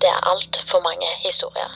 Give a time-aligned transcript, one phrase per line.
[0.00, 1.72] Det er altfor mange historier.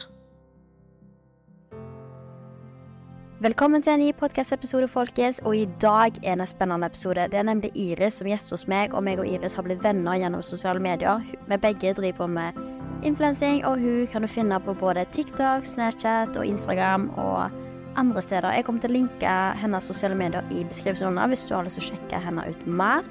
[3.40, 5.38] Velkommen til en ny podkastepisode, folkens.
[5.44, 7.28] Og i dag er det en spennende episode.
[7.30, 10.18] Det er nemlig Iris som gjester hos meg, og meg og Iris har blitt venner
[10.18, 11.22] gjennom sosiale medier.
[11.46, 12.58] Vi begge driver på med
[13.06, 17.50] influensing, og hun kan du finne på både TikTok, Snapchat og Instagram og
[17.96, 18.50] andre steder.
[18.50, 21.78] Jeg kommer til å linke hennes sosiale medier i beskrivelsen under hvis du har lyst
[21.78, 23.06] til å sjekke henne ut mer.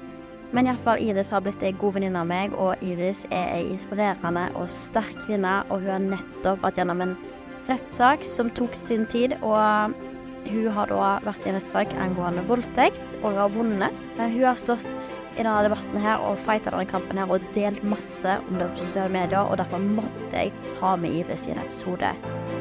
[0.56, 4.46] Men iallfall Iris har blitt ei god venninne av meg, og Iris er ei inspirerende
[4.56, 5.60] og sterk kvinne.
[5.68, 7.16] Og hun har nettopp vært gjennom en
[7.68, 9.92] rettssak som tok sin tid, og
[10.48, 13.94] hun har da vært i en rettssak angående voldtekt og har vunnet.
[14.16, 18.40] Hun har stått i denne debatten her og fighta denne kampen her og delt masse
[18.48, 22.14] om det på sosiale medier, og derfor måtte jeg ha med Iris i en episode.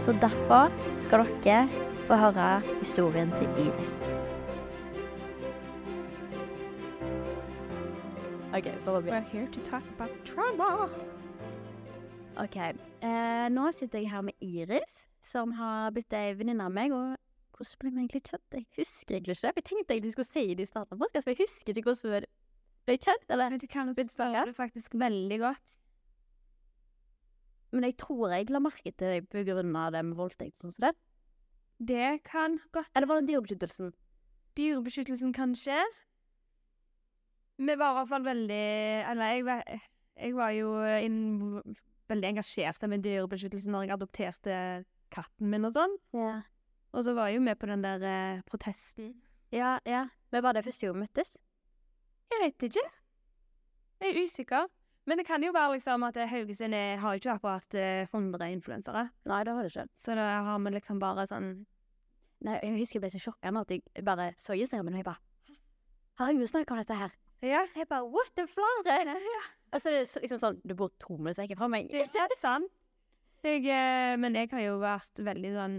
[0.04, 1.68] Så derfor skal dere
[2.08, 4.12] få høre historien til Iris.
[8.56, 10.88] OK, for å We're here to talk about trauma.
[12.40, 12.58] OK.
[12.58, 16.94] Eh, nå sitter jeg her med Iris, som har blitt ei venninne av meg.
[16.96, 17.18] Og
[17.58, 18.46] hvordan ble vi egentlig kjent?
[18.56, 19.52] Jeg husker egentlig ikke.
[19.58, 22.16] Jeg tenkte egentlig skulle si det i starten av podkasten, men jeg husker ikke hvordan
[22.16, 22.32] vi
[22.88, 23.28] ble kjent.
[23.36, 23.52] Eller?
[23.52, 24.46] Men det kan Vil du starte?
[24.48, 25.78] det faktisk veldig godt.
[27.76, 30.62] Men jeg tror jeg la merke til deg på grunn av det med voldtekt.
[30.64, 30.96] Sånn som det.
[31.84, 33.92] Det kan godt Eller var det dyrebeskyttelsen?
[34.58, 35.84] Dyrebeskyttelsen kanskje.
[37.58, 38.66] Vi var i hvert fall veldig
[39.12, 39.64] Eller jeg var,
[40.18, 41.18] jeg var jo inn,
[42.10, 44.60] veldig engasjert med dyrebeskyttelse når jeg adopterte
[45.14, 45.96] katten min og sånn.
[46.16, 46.32] Ja.
[46.96, 49.14] Og så var jeg jo med på den der eh, protesten.
[49.54, 50.08] Ja, ja.
[50.34, 51.38] Men var det første gang vi møttes?
[52.32, 52.84] Jeg vet ikke.
[54.04, 54.68] Jeg er usikker.
[55.08, 58.50] Men det kan jo være liksom at eh, Haugesund er, har ikke akkurat eh, 100
[58.52, 59.08] influensere.
[59.30, 59.88] Nei, det var det ikke.
[59.96, 61.52] Så da har vi liksom bare sånn
[62.46, 65.56] Nei, jeg husker jeg ble så sjokka at jeg bare så Instagramen, og jeg bare
[66.20, 67.16] Har hun snakka om dette her?
[67.46, 67.66] Ja.
[67.76, 69.18] Jeg bare What the flare?
[69.72, 71.92] Altså, det er det liksom sånn Du bor to minutter vekk fra meg.
[71.92, 72.72] Det er sant.
[73.46, 75.76] Jeg, eh, men jeg har jo vært veldig sånn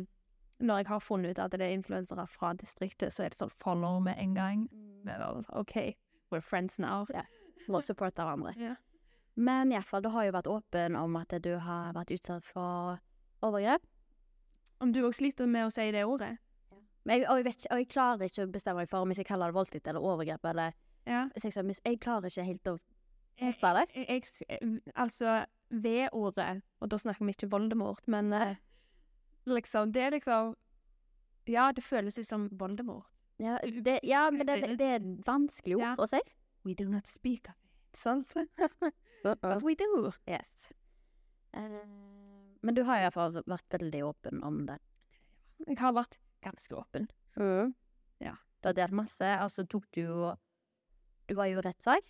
[0.63, 3.55] Når jeg har funnet ut at det er influensere fra distriktet, så er det sånn
[3.63, 4.67] follow med en gang.
[5.07, 5.77] Er sånn, OK,
[6.31, 7.07] we're friends now.
[7.15, 7.23] Ja.
[7.71, 8.55] Må supporte hverandre.
[8.59, 8.75] Ja.
[9.39, 12.99] Men iallfall, du har jo vært åpen om at du har vært utsatt for
[13.47, 13.85] overgrep.
[14.83, 16.37] Om du òg sliter med å si det ordet?
[17.07, 19.13] Men jeg, og, jeg vet ikke, og jeg klarer ikke å bestemme meg for om
[19.15, 20.75] jeg skal kalle det voldtekt eller overgrep eller
[21.09, 21.25] Ja.
[21.37, 21.89] seksuell misbruk.
[21.89, 22.79] Jeg klarer ikke helt å
[23.41, 23.85] teste det.
[23.97, 25.39] Jeg, jeg, altså,
[25.71, 28.57] V-ordet, og da snakker vi ikke Voldemort, men uh,
[29.49, 30.55] liksom Det er liksom
[31.49, 33.09] Ja, det føles ut som Voldemort.
[33.39, 35.95] Ja, det, ja men det, det er et vanskelig ord Ja.
[35.99, 36.21] å si.
[36.67, 37.97] We do not speak of it.
[37.97, 38.23] Sånn.
[38.29, 38.45] så.
[39.25, 40.11] But we do.
[40.27, 40.71] Yes.
[41.57, 41.79] Uh,
[42.61, 44.79] men du har iallfall vært veldig åpen om det.
[45.67, 47.09] Jeg har vært ganske åpen.
[47.39, 47.73] Mm.
[48.23, 48.35] Ja.
[48.61, 49.25] Du har delt masse.
[49.39, 50.33] Altså tok du jo
[51.29, 52.07] Du var jo rettssak.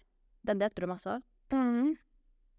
[0.46, 1.24] Den delte du masse av?
[1.52, 1.96] Mm.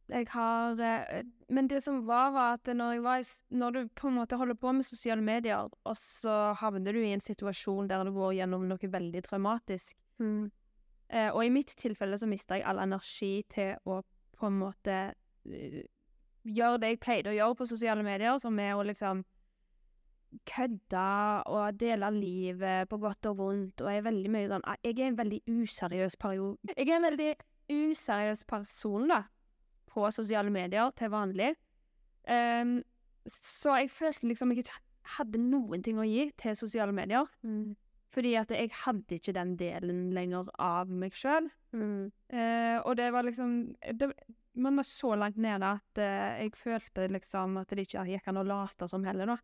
[0.09, 1.23] Jeg har eh,
[1.53, 4.71] Men det som var, var at når var Når du på en måte holder på
[4.73, 8.91] med sosiale medier, og så havner du i en situasjon der du går gjennom noe
[8.91, 14.01] veldig traumatisk eh, Og i mitt tilfelle så mista jeg all energi til å
[14.39, 14.97] på en måte
[15.45, 15.83] eh,
[16.43, 19.23] gjøre det jeg pleide å gjøre på sosiale medier, som er å liksom
[20.49, 21.05] kødde
[21.49, 25.07] og dele livet på godt og vondt, og jeg er veldig mye sånn Jeg er
[25.07, 26.75] en veldig useriøs periode.
[26.75, 27.31] Jeg er en veldig
[27.69, 29.23] useriøs person, da,
[29.89, 31.53] på sosiale medier til vanlig.
[32.29, 32.79] Um,
[33.29, 34.81] så jeg følte liksom jeg ikke
[35.17, 37.29] hadde noen ting å gi til sosiale medier.
[38.13, 41.49] Fordi at jeg hadde ikke den delen lenger av meg sjøl.
[41.73, 44.07] Eh, og det var liksom det,
[44.57, 48.41] Man var så langt nede at uh, jeg følte liksom at det ikke gikk an
[48.41, 49.37] å late som heller, da.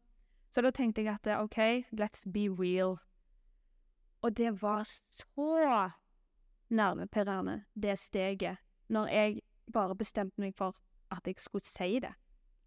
[0.56, 1.57] Så da tenkte jeg at OK,
[1.92, 2.96] let's be real.
[4.24, 5.90] Og det var så
[6.69, 8.57] nervepirrende, det steget,
[8.88, 9.42] når jeg
[9.74, 10.80] bare bestemte meg for
[11.12, 12.13] at jeg skulle si det.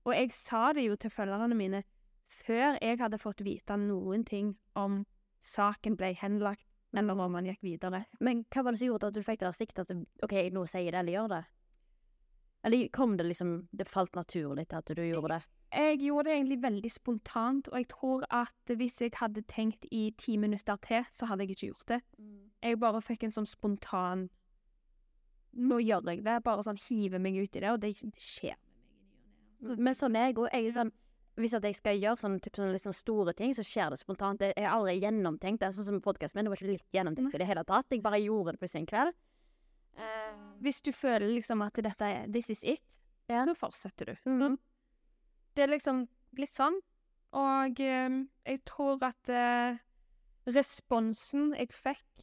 [0.05, 1.83] Og jeg sa det jo til følgerne mine
[2.29, 5.07] før jeg hadde fått vite noen ting om
[5.41, 8.05] saken ble henlagt, eller om man gikk videre.
[8.21, 10.93] Men hva var det som gjorde at du fikk det sikt at OK, nå sier
[10.93, 11.45] det, eller gjør det?
[12.69, 15.47] Eller kom det liksom Det falt naturlig til at du gjorde det?
[15.73, 20.11] Jeg gjorde det egentlig veldig spontant, og jeg tror at hvis jeg hadde tenkt i
[20.17, 21.99] ti minutter til, så hadde jeg ikke gjort det.
[22.63, 24.29] Jeg bare fikk en sånn spontan
[25.59, 26.37] Nå gjør jeg det.
[26.45, 29.83] Bare sånn hive meg ut i det, og det, det skjer med meg ne.
[29.89, 30.49] Men sånn er jeg òg.
[30.53, 30.93] Jeg er sånn
[31.39, 33.99] Hvis at jeg skal gjøre sånne, typ, sånne litt sånn store ting, så skjer det
[34.01, 34.41] spontant.
[34.43, 35.61] Jeg har aldri gjennomtenkt.
[35.63, 36.45] Det sånn som podkasten min.
[36.49, 37.87] Det var ikke litt gjennomtenkt i det hele tatt.
[37.95, 39.15] Jeg bare gjorde det plutselig en kveld.
[40.63, 42.97] Hvis du føler liksom at dette er This is it,
[43.29, 43.45] Ja.
[43.47, 44.17] så fortsetter du.
[44.31, 44.59] Mhm.
[45.59, 46.05] Det er liksom
[46.39, 46.77] litt sånn.
[47.35, 49.81] Og eh, jeg tror at eh,
[50.55, 52.23] responsen jeg fikk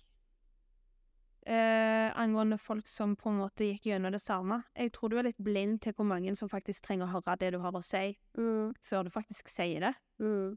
[1.46, 5.28] eh, angående folk som på en måte gikk gjennom det samme Jeg tror du er
[5.28, 8.16] litt blind til hvor mange som faktisk trenger å høre det du har å si,
[8.34, 9.94] før du faktisk sier det.
[10.24, 10.56] Mm.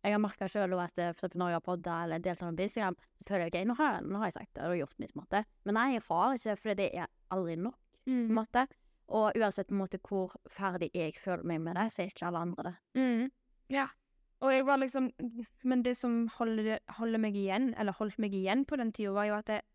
[0.00, 3.00] Jeg har merka sjøl at eh, for når jeg har podda eller deltatt på Instagram,
[3.18, 5.18] så føler jeg ok, nå har, nå har jeg sagt det og gjort mitt, på
[5.18, 5.42] en måte.
[5.66, 8.64] Men nei, jeg har ikke, for det er aldri nok, på en måte.
[9.10, 12.28] Og uansett på en måte hvor ferdig jeg føler meg med det, så er ikke
[12.28, 12.74] alle andre det.
[13.00, 13.24] Mm.
[13.74, 13.88] Ja.
[14.40, 15.10] Og jeg var liksom
[15.62, 19.28] Men det som holder, holder meg igjen, eller holdt meg igjen på den tida, var
[19.28, 19.66] jo at jeg,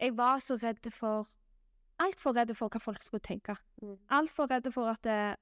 [0.00, 1.26] jeg var så redd for
[1.96, 3.54] Altfor redd for hva folk skulle tenke.
[3.80, 3.96] Mm.
[4.12, 5.36] Altfor redd for at det,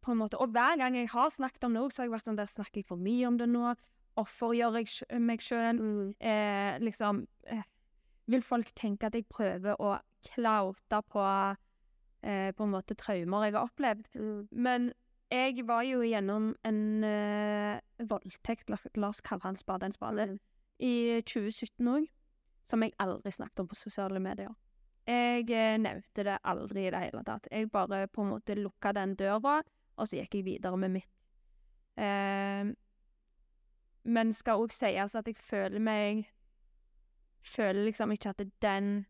[0.00, 2.28] på en måte, Og hver gang jeg har snakket om noe, så har jeg vært
[2.30, 3.74] sånn der Snakker jeg for mye om det nå?
[4.18, 5.80] Offergjør jeg meg sjøl?
[6.18, 7.64] Eh, liksom eh,
[8.26, 9.98] Vil folk tenke at jeg prøver å
[10.32, 11.24] klaute på
[12.22, 14.10] eh, på en måte traumer jeg har opplevd?
[14.50, 14.92] Men
[15.28, 20.30] jeg var jo gjennom en eh, voldtekt, la, la oss kalle han spade en spade,
[20.78, 22.06] i 2017 òg,
[22.68, 24.54] som jeg aldri snakket om på sosiale medier.
[25.08, 27.48] Jeg eh, nevnte det aldri i det hele tatt.
[27.50, 29.62] Jeg bare på en måte lukka den døra,
[29.96, 31.10] og så gikk jeg videre med mitt.
[31.98, 32.72] Eh,
[34.08, 36.28] men skal òg sies at jeg føler meg
[37.48, 39.06] Føler liksom ikke at den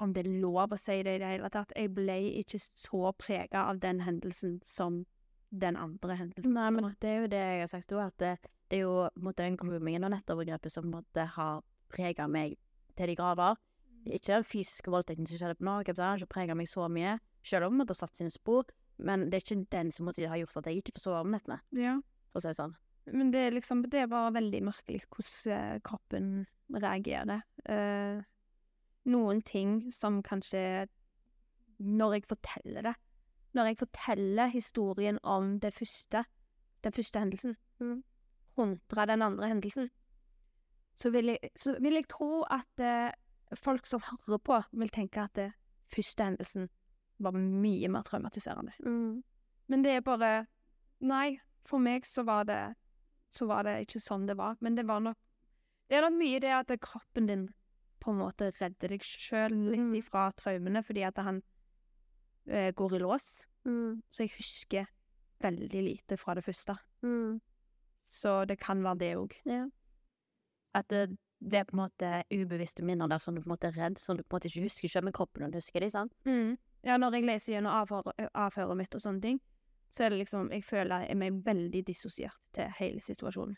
[0.00, 1.72] Om det er lov å si det i det hele tatt.
[1.76, 5.02] Jeg ble ikke så prega av den hendelsen som
[5.50, 6.54] den andre hendelsen.
[6.54, 9.08] Nei, men det er jo det jeg har sagt òg, at det, det er jo
[9.18, 12.56] på den groomingen og nettovergrepet som måtte ha har prega meg
[12.98, 13.58] til de grader.
[14.06, 17.18] Ikke den fysiske voldtekten som skjedde på Norge, det har ikke prega meg så mye,
[17.44, 20.40] selv om det har satt sine spor, men det er ikke den som måtte, har
[20.40, 21.98] gjort at jeg ikke forstår om nettene, Ja.
[22.30, 22.76] for å si det sånn.
[23.10, 27.42] Men det er liksom Det var veldig merkelig hvordan eh, kroppen reagerer.
[27.64, 28.20] Eh,
[29.04, 30.88] noen ting som kanskje
[31.78, 32.94] Når jeg forteller det
[33.54, 36.24] Når jeg forteller historien om det første
[36.84, 38.02] den første hendelsen Mm.
[38.56, 39.90] kontra den andre hendelsen,
[40.94, 43.12] så vil jeg, så vil jeg tro at eh,
[43.56, 45.52] folk som hører på, vil tenke at det
[45.94, 46.68] første hendelsen
[47.18, 48.72] var mye mer traumatiserende.
[49.66, 50.46] Men det er bare
[51.00, 52.74] Nei, for meg så var det
[53.30, 54.56] Så var det ikke sånn det var.
[54.60, 55.16] Men det var nok
[55.88, 57.48] Det er nok mye det at kroppen din
[58.00, 61.42] på en måte redder deg sjøl litt ifra traumene, fordi at han
[62.48, 63.28] eh, går i lås.
[64.10, 64.86] Så jeg husker
[65.40, 66.74] veldig lite fra det første.
[68.10, 69.34] Så det kan være det òg.
[69.46, 69.66] Ja.
[70.74, 73.68] At det, det er på en måte ubevisste minner der som du på en måte
[73.70, 75.90] er redd, som du på en måte ikke husker selv, men kroppen din husker de,
[75.92, 76.12] sant?
[76.84, 79.40] Ja, når jeg leser gjennom avhør, avhøret mitt og sånne ting,
[79.90, 83.56] så er det liksom Jeg føler jeg er meg veldig dissosiert til hele situasjonen.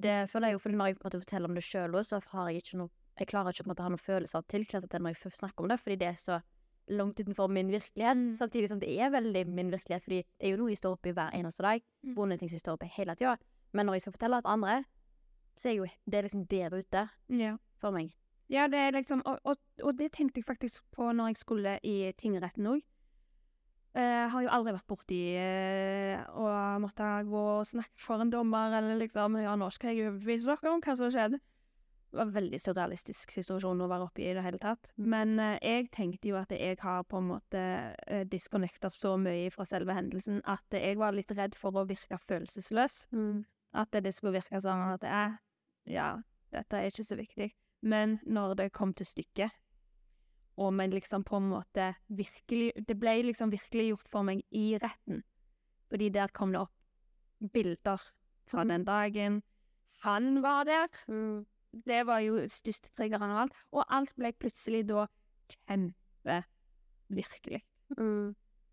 [0.00, 2.04] Det føler jeg jo, fordi når jeg på en måte forteller om det sjøl òg,
[2.08, 2.90] så har jeg ikke noe
[3.20, 5.32] Jeg klarer ikke på en måte å ha noen følelse av tilknytning til når jeg
[5.36, 6.38] snakker om det, fordi det er så
[6.88, 8.22] langt utenfor min virkelighet.
[8.38, 11.10] Samtidig som det er veldig min virkelighet, fordi det er jo noe jeg står oppe
[11.10, 11.82] i hver eneste dag.
[12.16, 13.36] Vonde ting som jeg står oppe i hele tida.
[13.76, 14.78] Men når jeg skal fortelle at til andre,
[15.60, 17.52] så er jo det liksom der ute Ja.
[17.78, 18.14] for meg.
[18.48, 21.78] Ja, det er liksom Og, og, og det tenkte jeg faktisk på når jeg skulle
[21.84, 22.80] i tingretten òg.
[23.90, 26.50] Jeg har jo aldri vært borti uh, å
[26.82, 30.74] måtte gå og snakke for en dommer, eller liksom Ja, nå skal jeg overbevise dere
[30.74, 31.40] om hva som har skjedd.
[32.10, 34.88] Det var en veldig surrealistisk situasjon å være oppe i i det hele tatt.
[34.98, 39.50] Men eh, jeg tenkte jo at jeg har på en måte uh, disconnecta så mye
[39.54, 43.04] fra selve hendelsen at jeg var litt redd for å virke følelsesløs.
[43.78, 45.38] At det skulle virke sånn at jeg,
[45.94, 46.08] ja,
[46.50, 47.50] dette er ikke så viktig.
[47.86, 49.54] Men når det kom til stykket,
[50.56, 54.78] og men liksom på en måte virkelig Det ble liksom virkelig gjort for meg i
[54.82, 55.22] retten.
[55.90, 56.72] Fordi der kom det opp
[57.52, 58.00] bilder
[58.50, 59.42] fra den dagen.
[60.02, 60.86] Han var der.
[61.86, 63.54] Det var jo største triggeren av alt.
[63.72, 65.06] Og alt ble plutselig da
[65.54, 67.62] kjempevirkelig.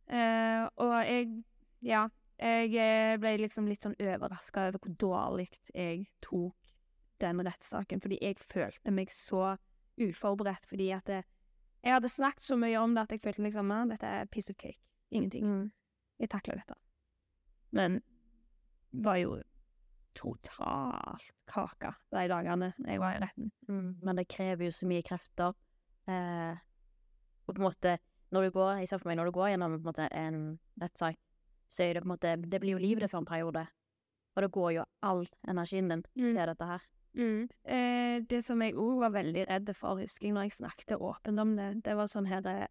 [0.08, 1.44] Eh, og jeg
[1.82, 2.08] Ja.
[2.38, 6.54] Jeg eh, ble liksom litt sånn overraska over hvor dårlig jeg tok
[7.18, 9.56] den rettssaken, fordi jeg følte meg så
[9.98, 11.24] uforberedt fordi at det,
[11.88, 14.52] jeg hadde snakket så mye om det at jeg følte liksom at dette er piece
[14.52, 14.82] of cake.
[15.16, 15.72] Ingenting.
[16.20, 16.76] Jeg takler dette.
[17.72, 18.02] Men
[18.92, 19.38] var jo
[20.18, 23.52] totalt kaka de dagene jeg var i retten.
[24.04, 25.54] Men det krever jo så mye krefter.
[26.10, 26.58] Eh,
[27.48, 27.98] og på en måte,
[28.36, 30.40] når du går, jeg ser for meg når du går gjennom på en, en
[30.82, 31.16] rettssak,
[31.72, 33.66] så er det på en måte Det blir jo livet for en periode.
[34.36, 36.34] Og det går jo all energien din Mm.
[36.36, 36.84] til dette her.
[37.18, 41.42] Eh, det som jeg òg var veldig redd for, husker jeg når jeg snakket åpent
[41.42, 42.68] om det, det var sånn her eh,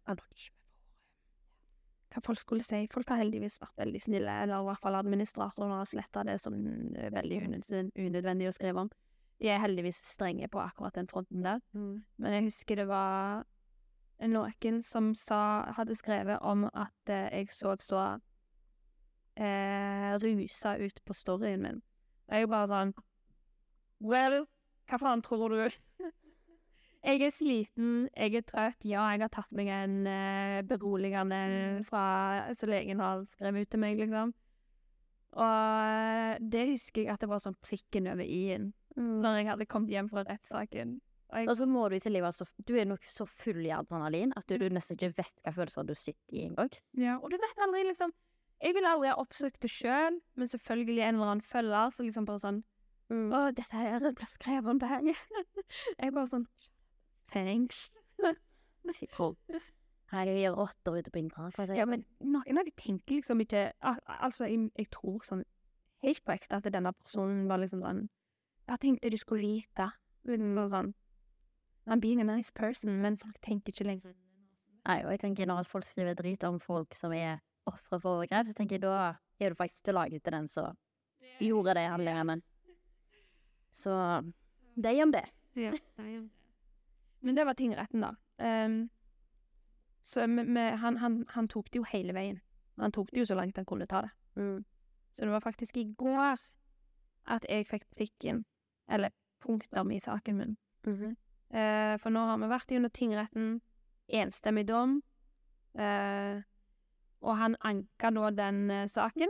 [2.13, 2.85] Hva folk skulle si.
[2.91, 6.55] Folk har heldigvis vært veldig snille, eller i hvert fall administratoren har sletta det som
[6.95, 7.41] er veldig
[7.99, 8.91] unødvendig, å skrive om.
[9.37, 11.59] De er heldigvis strenge på akkurat den fronten der.
[12.17, 13.43] Men jeg husker det var
[14.25, 18.05] noen som sa, hadde skrevet om at eh, jeg så så
[19.37, 21.83] eh, rusa ut på storyen min.
[22.27, 22.95] Og jeg bare sånn
[24.03, 24.45] Well,
[24.87, 25.61] hva faen tror du?
[27.07, 28.85] jeg er sliten, jeg er trøtt.
[28.87, 31.39] Ja, jeg har tatt meg en uh, beroligende
[31.87, 32.03] fra
[32.57, 34.35] som legen har skrevet ut til meg, liksom.
[35.37, 39.67] Og eh, det husker jeg at det var sånn prikken over i-en når jeg hadde
[39.69, 40.95] kommet hjem fra rettssaken.
[41.27, 43.59] Og jeg Og så må du i tillegg være så Du er nok så full
[43.67, 46.71] i adrenalin at du, du nesten ikke vet hva følelser du sitter i engang.
[46.97, 48.15] Ja, og du vet aldri, liksom
[48.63, 52.25] Jeg ville aldri ha oppsøkt det sjøl, men selvfølgelig en eller annen følger så liksom
[52.25, 52.63] bare sånn
[53.09, 53.29] Mm.
[53.31, 55.13] Og dette her ble skrevet om dagen.
[56.01, 56.47] jeg bare sånn
[57.31, 57.87] Thanks.
[60.15, 62.03] Er vi rotter ute på internett, for å si det Ja, sånn.
[62.21, 65.43] men noen av de tenker liksom ikke al Altså, jeg, jeg tror sånn
[66.05, 68.05] helt på ekte at denne personen var liksom sånn
[68.67, 69.89] Jeg tenkte du skulle vite.
[70.27, 70.93] Liksom bare sånn
[71.87, 74.15] I'm being a nice person, men folk tenker ikke lenger
[74.87, 78.47] Nei, og jeg tenker når folk skriver drit om folk som er ofre for overgrep,
[78.47, 80.77] så tenker jeg da er du faktisk laget til den som
[81.43, 82.37] gjorde de handlingene.
[83.77, 83.93] Så
[84.75, 85.25] det om det.
[87.19, 88.15] Men det var tingretten, da.
[88.37, 88.89] Um,
[90.01, 92.39] så med, med, han, han, han tok det jo hele veien.
[92.77, 94.11] Han tok det jo så langt han kunne ta det.
[95.13, 96.37] Så det var faktisk i går
[97.27, 98.45] at jeg fikk prikken,
[98.89, 99.09] eller
[99.41, 100.53] punktum i saken min.
[101.49, 103.57] Eh, for nå har vi vært under tingretten,
[104.07, 105.01] enstemmig dom,
[105.77, 106.41] Uh,
[107.21, 109.29] og han anka da den uh, saken.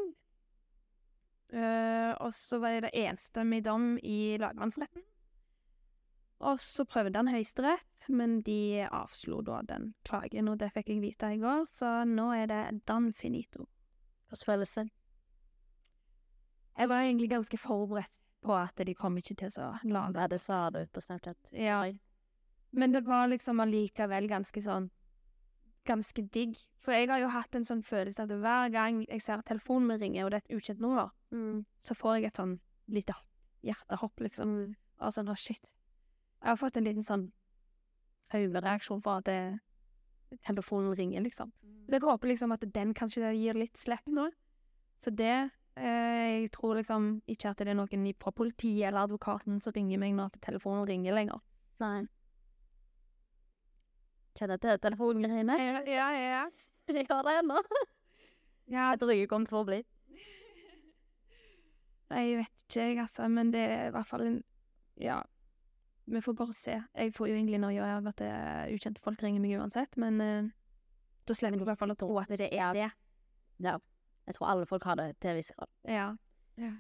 [1.54, 5.04] Eh, og så var det enstemmig dom i lagmannsretten.
[6.38, 11.02] Og så prøvde han Høyesterett, men de avslo da den klagen, og det fikk jeg
[11.02, 13.66] vite i går, så nå er det dan finito.
[14.28, 14.86] Hvordan føles det?
[16.78, 20.14] Jeg var egentlig ganske forberedt på at de kom ikke til så lave.
[20.20, 21.50] Ja, det sa du på Snapchat.
[21.52, 21.82] Ja.
[22.72, 24.92] Men det var liksom allikevel ganske sånn
[25.88, 26.58] Ganske digg.
[26.84, 30.02] For jeg har jo hatt en sånn følelse at hver gang jeg ser telefonen min
[30.02, 31.14] ringe, og det er et ukjent nummer,
[31.80, 32.58] så får jeg et sånn
[32.92, 33.30] lite hopp,
[33.68, 34.58] hjertehopp, liksom.
[34.98, 35.64] Og sånn, å shit.
[36.42, 37.30] Jeg har fått en liten sånn
[38.32, 39.40] traumereaksjon for at det,
[40.46, 41.54] telefonen ringer, liksom.
[41.88, 44.28] Så jeg håper liksom at den kanskje gir litt slipp nå.
[45.04, 49.60] Så det eh, Jeg tror liksom ikke at det er noen fra politiet eller advokaten
[49.60, 51.40] som ringer meg når at telefonen ringer lenger.
[51.80, 52.08] Nei.
[54.38, 55.56] Kjenner til telefongreiene?
[55.58, 56.44] Ja, ja, ja.
[56.94, 57.62] Jeg har det ennå.
[58.68, 59.80] Ja, Jeg tror jeg kommer til å bli.
[62.10, 64.38] jeg vet ikke, jeg, altså, men det er i hvert fall en
[65.02, 65.22] Ja.
[66.08, 66.78] Vi får bare se.
[66.96, 70.48] Jeg får jo egentlig av at det er ukjente folk ringer meg uansett, men uh,
[71.28, 72.90] da slipper jeg i hvert fall å tro at det er det.
[73.60, 73.76] Ja.
[74.26, 75.68] Jeg tror alle folk har det til en viss grad.
[75.84, 76.72] Ja.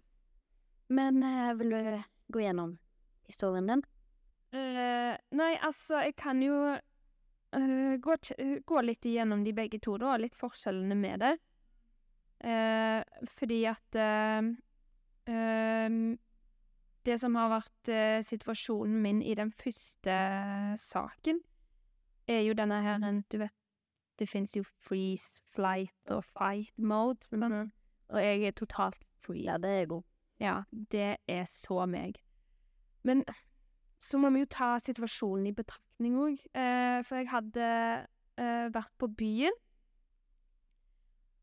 [0.87, 2.77] Men uh, vil du gå gjennom
[3.27, 3.83] historien din?
[4.55, 6.77] Uh, nei, altså, jeg kan jo
[7.51, 8.15] gå,
[8.65, 11.33] gå litt igjennom de begge to, da, litt forskjellene med det.
[12.43, 14.49] Eh, fordi at eh,
[15.31, 15.99] eh,
[17.07, 20.17] det som har vært eh, situasjonen min i den første
[20.81, 21.39] saken,
[22.27, 23.53] er jo denne her en Du vet,
[24.19, 27.23] det fins jo freeze, flight og fight mode.
[27.23, 27.71] sant?
[28.09, 29.45] Og jeg er totalt free.
[29.45, 30.03] Ja, det er god.
[30.39, 32.19] Ja, det er så meg.
[33.03, 33.23] Men
[33.99, 36.43] så må vi jo ta situasjonen i betraktning òg.
[36.53, 37.69] Eh, for jeg hadde
[38.37, 39.55] eh, vært på byen,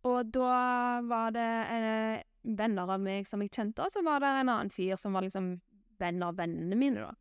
[0.05, 4.31] og da var det eh, venner av meg som jeg kjente, og så var det
[4.31, 5.57] en annen fyr som var liksom
[6.01, 7.15] venn av vennene mine, da.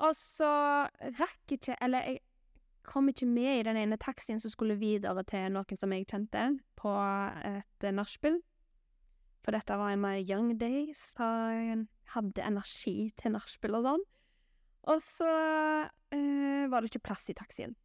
[0.00, 0.48] Og så
[1.18, 2.20] rakk ikke Eller jeg
[2.88, 6.46] kom ikke med i den ene taxien som skulle videre til noen som jeg kjente,
[6.80, 6.94] på
[7.44, 8.38] et nachspiel.
[9.44, 14.06] For dette var en my young days, da jeg hadde energi til nachspiel og sånn.
[14.88, 15.30] Og så
[16.14, 17.76] eh, var det ikke plass i taxien.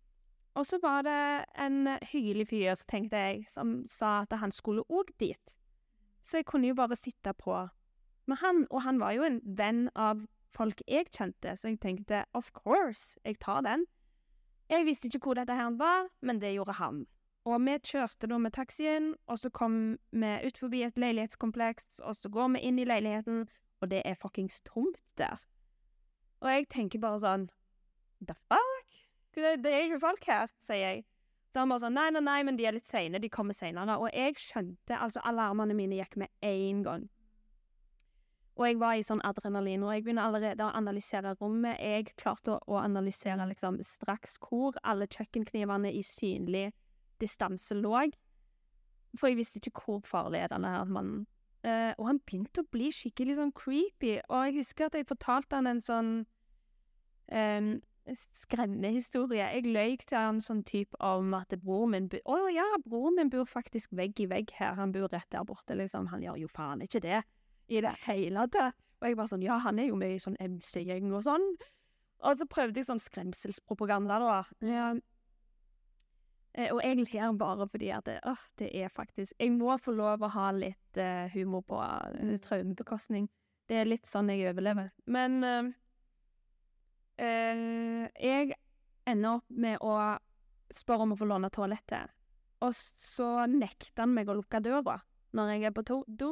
[0.56, 5.12] Og så var det en hyggelig fyr, tenkte jeg, som sa at han skulle òg
[5.20, 5.56] dit.
[6.24, 7.68] Så jeg kunne jo bare sitte på
[8.26, 10.24] med han, og han var jo en venn av
[10.56, 13.86] folk jeg kjente, så jeg tenkte of course, jeg tar den.
[14.72, 17.04] Jeg visste ikke hvor dette her var, men det gjorde han.
[17.46, 22.16] Og vi kjørte da med taxien, og så kom vi ut forbi et leilighetskompleks, og
[22.18, 23.46] så går vi inn i leiligheten,
[23.82, 25.38] og det er fuckings tomt der.
[26.46, 27.50] Og jeg tenker bare sånn
[28.22, 28.94] The fuck?
[29.36, 31.04] Det, det er ikke folk her, sier jeg.
[31.52, 33.20] Så han bare sånn Nei, nei, nei, men de er litt seine.
[33.20, 33.98] De kommer seinere.
[33.98, 37.10] Og jeg skjønte Altså, alarmene mine gikk med én gang.
[38.56, 41.76] Og jeg var i sånn adrenalin, og jeg begynner allerede å analysere rommet.
[41.84, 46.70] Jeg klarte å, å analysere liksom straks hvor alle kjøkkenknivene i synlig
[47.20, 48.06] distanse lå.
[49.20, 51.26] For jeg visste ikke hvor farlig er denne mannen.
[51.68, 55.58] Eh, og han begynte å bli skikkelig sånn creepy, og jeg husker at jeg fortalte
[55.58, 56.12] han en sånn
[57.32, 57.70] um,
[58.14, 59.48] skremmehistorie.
[59.58, 63.32] Jeg løy til han sånn type om at broren min Å oh, ja, broren min
[63.34, 66.12] bor faktisk vegg i vegg her, han bor rett der borte, liksom.
[66.14, 67.24] Han gjør jo faen ikke det
[67.68, 68.78] i det hele tatt.
[69.02, 71.50] Og jeg bare sånn Ja, han er jo med i sånn MC-gjeng og sånn.
[72.26, 74.38] Og så prøvde jeg sånn skremselspropaganda, da.
[74.66, 74.88] Ja.
[76.56, 79.92] Eh, Og jeg ler bare fordi at det, øh, det er faktisk Jeg må få
[79.92, 83.28] lov å ha litt uh, humor på uh, traumebekostning.
[83.68, 84.92] Det er litt sånn jeg overlever.
[85.10, 85.74] Men eh,
[87.18, 88.56] jeg
[89.08, 89.96] ender opp med å
[90.74, 92.12] spørre om å få låne toalettet.
[92.64, 95.00] Og så nekter han meg å lukke døra
[95.36, 96.32] når jeg er på do.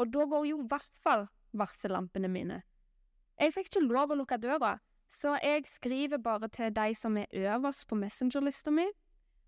[0.00, 2.62] Og da går jo i hvert fall varsellampene mine.
[3.40, 4.74] Jeg fikk ikke lov å lukke døra,
[5.10, 8.86] så jeg skriver bare til de som er øverst på Messenger-lista mi,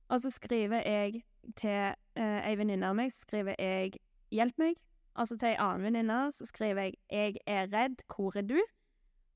[0.09, 1.23] og så skriver jeg
[1.57, 3.99] til eh, ei venninne av meg, skriver jeg
[4.33, 4.81] 'hjelp meg',
[5.15, 8.65] og så til ei annen venninne så skriver jeg 'jeg er redd, hvor er du',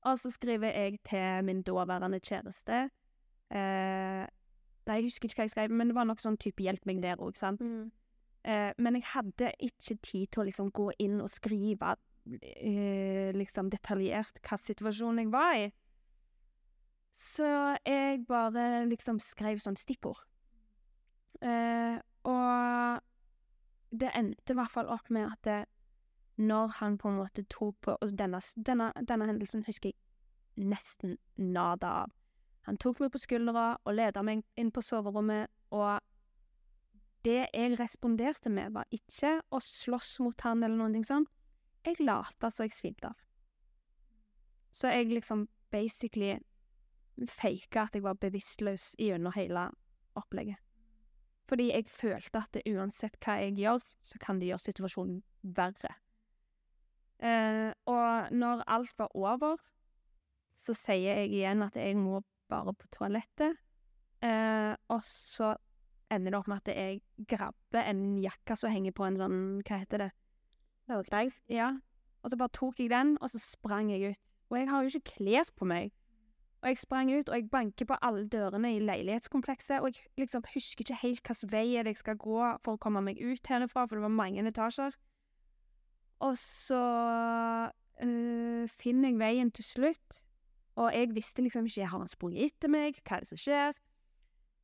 [0.07, 2.87] og så skriver jeg til min daværende kjæreste
[3.51, 4.25] eh,
[4.87, 7.01] Nei, jeg husker ikke hva jeg skrev, men det var nok sånn type 'hjelp meg'
[7.03, 7.59] der òg, sant.
[8.47, 11.97] Eh, men jeg hadde ikke tid til å liksom gå inn og skrive
[12.39, 15.67] eh, liksom detaljert hva situasjonen jeg var i.
[17.17, 17.49] Så
[17.83, 20.23] jeg bare liksom skrev sånn stikkord.
[21.41, 23.03] Eh, og
[23.91, 25.59] det endte i hvert fall opp med at det,
[26.37, 31.17] når han på en måte tok på Og denne, denne, denne hendelsen husker jeg nesten
[31.37, 32.13] nada av.
[32.67, 36.01] Han tok meg på skuldra og leda meg inn på soverommet, og
[37.25, 41.31] det jeg responderte med, var ikke å slåss mot han eller noe sånt.
[41.85, 43.17] Jeg lata så jeg svimte av.
[44.71, 46.35] Så jeg liksom basically
[47.25, 49.69] faka at jeg var bevisstløs gjennom hele
[50.19, 50.59] opplegget.
[51.47, 55.21] Fordi jeg følte at uansett hva jeg gjør, så kan det gjøre situasjonen
[55.55, 55.93] verre.
[57.17, 59.57] Eh, og når alt var over,
[60.57, 63.57] så sier jeg igjen at jeg må bare på toalettet.
[64.25, 65.55] Eh, og så
[66.13, 69.81] ender det opp med at jeg grabber en jakke som henger på en sånn, hva
[69.81, 70.09] heter det?
[70.87, 71.35] Høgreiv.
[71.51, 71.73] Ja.
[72.23, 74.23] Og så bare tok jeg den, og så sprang jeg ut.
[74.49, 75.91] Og jeg har jo ikke klær på meg.
[76.63, 80.45] Og jeg sprang ut, og jeg banker på alle dørene i leilighetskomplekset, og jeg liksom
[80.53, 83.97] husker ikke helt hvilken vei jeg skal gå for å komme meg ut herfra, for
[83.97, 84.95] det var mange etasjer.
[86.25, 86.79] Og så
[88.01, 90.23] øh, finner jeg veien til slutt,
[90.77, 92.97] og jeg visste liksom ikke Har han sprunget etter meg?
[93.01, 93.77] Hva er det som skjer?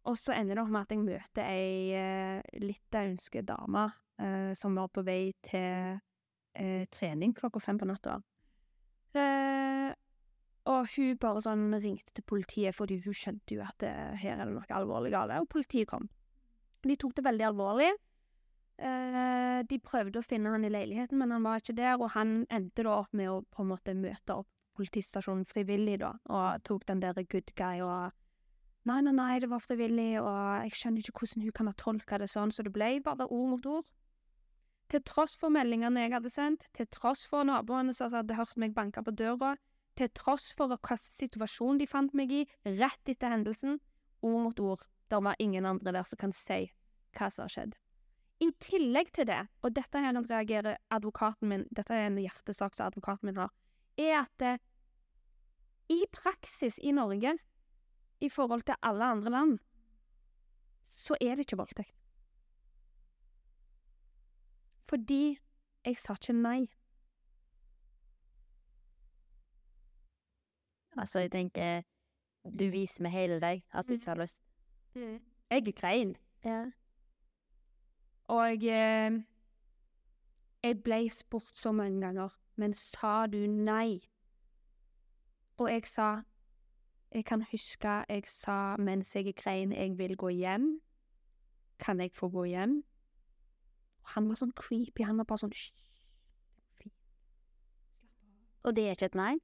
[0.10, 4.76] Og så ender det opp med at jeg møter ei uh, litauisk dame uh, som
[4.76, 8.18] var på vei til uh, trening klokka fem på natta.
[9.14, 9.94] Eh,
[10.66, 13.84] og hun bare sånn ringte til politiet, fordi hun skjønte jo at
[14.18, 16.08] her er det noe alvorlig galt, og politiet kom.
[16.84, 17.92] De tok det veldig alvorlig.
[18.82, 22.42] Eh, de prøvde å finne han i leiligheten, men han var ikke der, og han
[22.50, 26.88] endte da opp med å på en måte møte opp politistasjonen frivillig, da, og tok
[26.90, 28.12] den der good guy og
[28.84, 32.18] Nei, nei, nei, det var frivillig, og jeg skjønner ikke hvordan hun kan ha tolka
[32.20, 33.86] det sånn, så det ble bare ord mot ord.
[34.92, 38.76] Til tross for meldingene jeg hadde sendt, til tross for naboene som hadde hørt meg
[38.76, 39.54] banke på døra,
[39.96, 43.80] til tross for hva situasjon de fant meg i rett etter hendelsen,
[44.20, 46.66] ord mot ord, det var ingen andre der som kan si
[47.16, 47.80] hva som har skjedd.
[48.44, 52.90] I tillegg til det, og dette her reagerer advokaten min, dette er en hjertesak som
[52.90, 53.54] advokaten min har,
[53.98, 54.58] er at det,
[55.94, 57.38] i praksis i Norge,
[58.24, 59.58] i forhold til alle andre land,
[60.90, 61.96] så er det ikke voldtekt.
[64.90, 65.38] Fordi
[65.86, 66.60] jeg sa ikke nei.
[70.98, 71.82] Altså, jeg tenker
[72.44, 74.44] Du viser med hele deg at du ikke har lyst.
[74.94, 76.16] Jeg grein.
[76.44, 76.66] Ja.
[78.34, 79.18] Og eh,
[80.64, 84.00] jeg ble spurt så mange ganger, men sa du nei?
[85.58, 86.12] Og jeg sa
[87.14, 90.80] Jeg kan huske jeg sa mens jeg grein, jeg vil gå hjem.
[91.80, 92.80] Kan jeg få gå hjem?
[94.04, 95.04] Og han var sånn creepy.
[95.06, 95.70] Han var bare sånn «Hysj.
[98.64, 99.36] Og det er ikke et nei?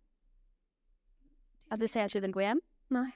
[1.69, 2.61] At du sier at du vil gå hjem?
[2.89, 3.11] Nei.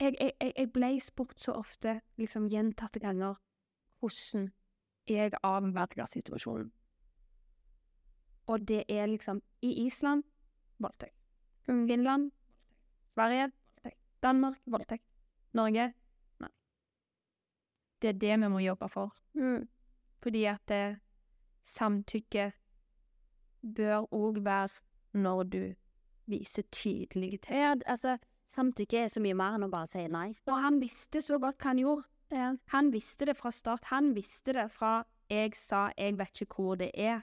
[0.00, 3.34] Jeg, jeg- jeg ble spurt så ofte, liksom gjentatte ganger,
[4.02, 4.48] hvordan
[5.08, 6.70] jeg avverger situasjonen.
[8.50, 10.22] Og det er liksom I Island
[10.78, 11.16] voldtekt.
[11.66, 12.30] Finland
[13.14, 14.00] Sverige voldtekt.
[14.22, 15.04] Danmark voldtekt.
[15.54, 15.92] Norge
[16.42, 16.50] nei.
[18.02, 19.14] Det er det vi må jobbe for.
[19.34, 19.68] Mm.
[20.22, 20.98] Fordi at det,
[21.64, 22.52] samtykke
[23.76, 25.74] bør òg være når du
[26.26, 27.82] viser tydelig til.
[27.86, 30.32] Altså, samtykke er så mye mer enn å bare si nei.
[30.46, 32.08] Og han visste så godt hva han gjorde.
[32.72, 33.84] Han visste det fra start.
[33.92, 37.22] Han visste det fra jeg sa 'jeg vet ikke hvor det er'.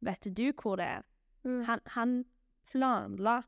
[0.00, 1.02] Vet du hvor det er?
[1.44, 1.62] Mm.
[1.64, 2.24] Han, han
[2.70, 3.42] planla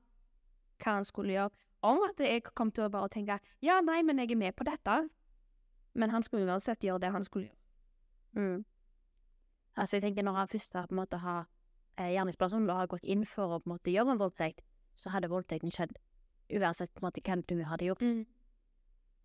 [0.79, 1.51] hva han skulle gjøre.
[1.83, 4.65] Om at jeg kom til å bare tenke 'ja, nei, men jeg er med på
[4.65, 5.09] dette'.
[5.95, 7.59] Men han skulle uansett gjøre det han skulle gjøre.
[8.33, 8.65] Mm.
[9.77, 11.47] Altså, jeg tenker når han først har på en måte har
[11.99, 14.61] eh, gjerningspersonen har gått inn for å på en måte gjøre en voldtekt,
[14.97, 15.95] så hadde voldtekten skjedd
[16.51, 18.03] uansett på en måte hvem du hadde gjort.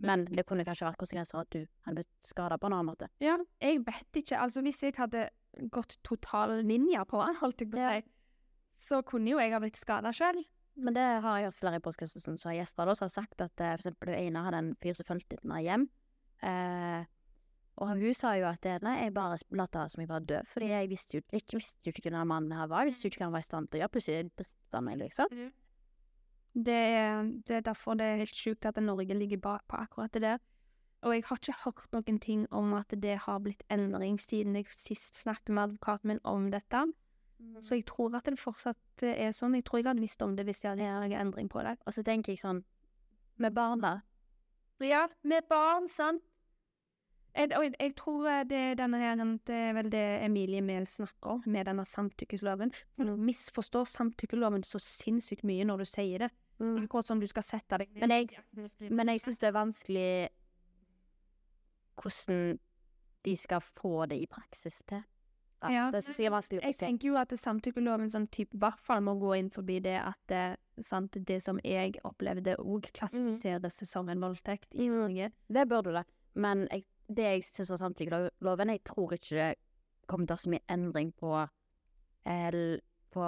[0.03, 3.07] Men det kunne kanskje vært konsekvenser at du hadde blitt skada på en annen måte.
[3.23, 4.39] Ja, jeg vet ikke.
[4.41, 5.27] Altså, hvis jeg hadde
[5.71, 8.01] gått total ninja på han, holdt jeg på å
[8.83, 10.41] så kunne jo jeg ha blitt skada sjøl.
[10.83, 13.43] Men det har jeg hørt flere i postkassen som har gjester da, som har sagt
[13.45, 15.85] at eh, for eksempel Ina hadde en fyr som fulgte henne hjem.
[16.43, 17.05] Eh,
[17.81, 20.89] og hun sa jo at nei, jeg bare lot som jeg var død, fordi jeg
[20.91, 22.83] visste jo ikke, visste jo ikke hvem den mannen her var.
[22.83, 23.93] Jeg visste jo ikke hva han var i stand til å gjøre.
[23.95, 25.37] Plutselig drepte han meg, liksom.
[26.53, 30.13] Det, er- det er derfor det er helt sjukt at Norge ligger bak på akkurat
[30.13, 30.37] det der.
[31.03, 34.65] Og jeg har ikke hørt noen ting om at det har blitt endring siden jeg
[34.71, 36.85] sist snakket med advokaten min om dette.
[37.59, 39.55] Så jeg tror at det fortsatt er sånn.
[39.57, 41.73] Jeg tror jeg hadde visst om det hvis jeg hadde gjort noen endring på det.
[41.85, 42.63] Og så tenker jeg sånn
[43.37, 44.01] Med barna
[44.79, 46.21] Ja, med barn, sant?
[47.35, 49.15] Jeg, og jeg, jeg tror eh, det er denne her,
[49.47, 52.71] det er vel det Emilie Mehl snakker om, med denne samtykkesloven.
[53.01, 56.29] Du misforstår samtykkeloven så sinnssykt mye når du sier det.
[56.83, 60.29] Akkurat som du skal sette deg Men jeg- Men jeg syns det er vanskelig
[62.01, 62.59] hvordan
[63.23, 65.03] de skal få det i praksis til.
[65.63, 65.91] Ja, Ja.
[65.91, 69.17] Det er vanskelig å Jeg tenker jo at samtykkeloven sånn type, i hvert fall må
[69.17, 74.19] gå inn forbi det at det, sant, det som jeg opplevde òg klassifiseres som en
[74.19, 75.31] voldtekt i Norge.
[75.49, 76.05] Det burde det.
[76.35, 79.55] Men jeg, det jeg syns var samtykkeloven, jeg tror ikke det
[80.07, 81.49] kommer til å ha så mye endring på,
[82.25, 82.51] eh,
[83.13, 83.23] på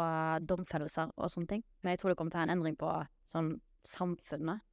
[0.50, 1.64] domfellelser og sånne ting.
[1.84, 2.92] Men jeg tror det kommer til å ha en endring på
[3.32, 3.52] sånn
[3.86, 4.64] samfunnet.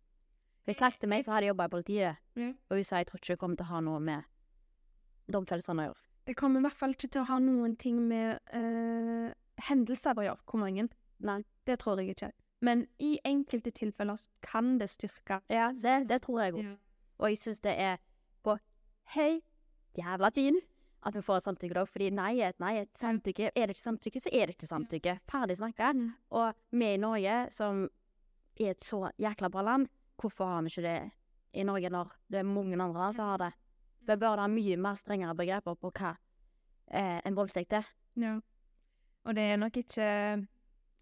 [0.62, 2.48] Hvis jeg snakket meg så hadde jeg jobba i politiet, Ja.
[2.70, 4.24] og hun sa jeg tror ikke det kommer til å ha noe med
[5.32, 6.02] domfellelsene å gjøre.
[6.28, 9.32] Det kommer i hvert fall ikke til å ha noen ting med eh,
[9.68, 10.88] hendelser å gjøre, hvor mange.
[11.22, 11.40] Nei.
[11.66, 12.30] Det tror jeg ikke.
[12.62, 16.72] Men i enkelte tilfeller kan det styrke Ja, det, det tror jeg òg.
[17.22, 17.98] Og jeg syns det er
[18.42, 18.56] på
[19.16, 19.40] høy
[19.98, 20.58] jævla tid
[21.02, 22.76] at vi får samtykke, samtykkelov, fordi nei er et nei.
[22.82, 25.16] Et samtykke Er det ikke samtykke, så er det ikke samtykke.
[25.30, 25.90] Ferdig snakka.
[26.30, 27.88] Og vi i Norge, som
[28.60, 29.88] er et så jækla bra land,
[30.20, 31.10] hvorfor har vi ikke det
[31.54, 33.52] i Norge når det er mange andre land som har det?
[34.06, 36.14] Vi bør ha mye mer strengere begreper på hva
[36.90, 37.86] eh, en voldtekt er.
[38.14, 38.38] Ja.
[39.24, 40.08] Og det er nok ikke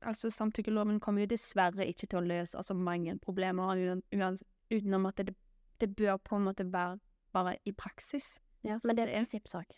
[0.01, 3.77] Altså, samtykkeloven kommer jo dessverre ikke til å løse altså, mange problemer
[4.73, 5.35] utenom at det,
[5.77, 6.97] det bør på en måte være
[7.37, 8.39] bare i praksis.
[8.66, 9.77] Ja, men det er en prinsippsak.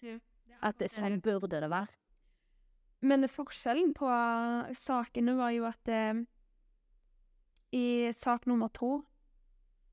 [0.62, 1.90] At det, sånn burde det være.
[3.02, 4.10] Men forskjellen på
[4.78, 6.22] sakene var jo at eh,
[7.74, 9.00] i sak nummer to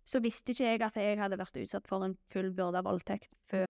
[0.10, 3.69] så visste ikke jeg at jeg hadde vært utsatt for en fullbyrda voldtekt før.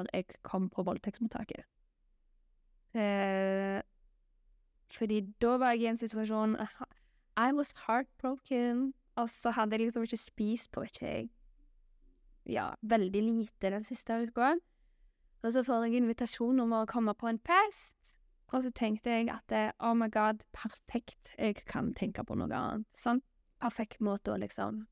[0.00, 1.64] før jeg kom på voldtektsmottaket.
[2.94, 3.80] Eh,
[4.90, 6.56] fordi da var jeg i en situasjon
[7.46, 8.92] I was heartbroken.
[9.16, 11.28] Og så hadde jeg liksom ikke spist på, ikke jeg
[12.46, 14.54] Ja, veldig lite den siste uka.
[15.42, 18.16] Og så får jeg invitasjon om å komme på en fest.
[18.50, 22.88] Og så tenkte jeg at oh my god, perfekt, jeg kan tenke på noe annet.
[22.96, 23.22] Sånn
[23.60, 24.86] perfekt måte å liksom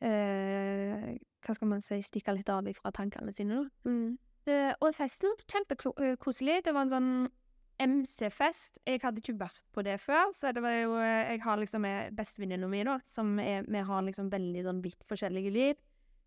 [0.00, 4.18] eh, Hva skal man si stikke litt av ifra tankene sine, Mm.
[4.48, 6.62] Eh, og festen var kjempekoselig.
[6.64, 7.10] Det var en sånn
[7.78, 8.78] MC-fest.
[8.86, 11.84] Jeg hadde ikke vært på det før, så det var jo eh, Jeg har liksom
[12.16, 15.82] bestevenninna mi, da, som er Vi har liksom veldig sånn vidt forskjellige liv.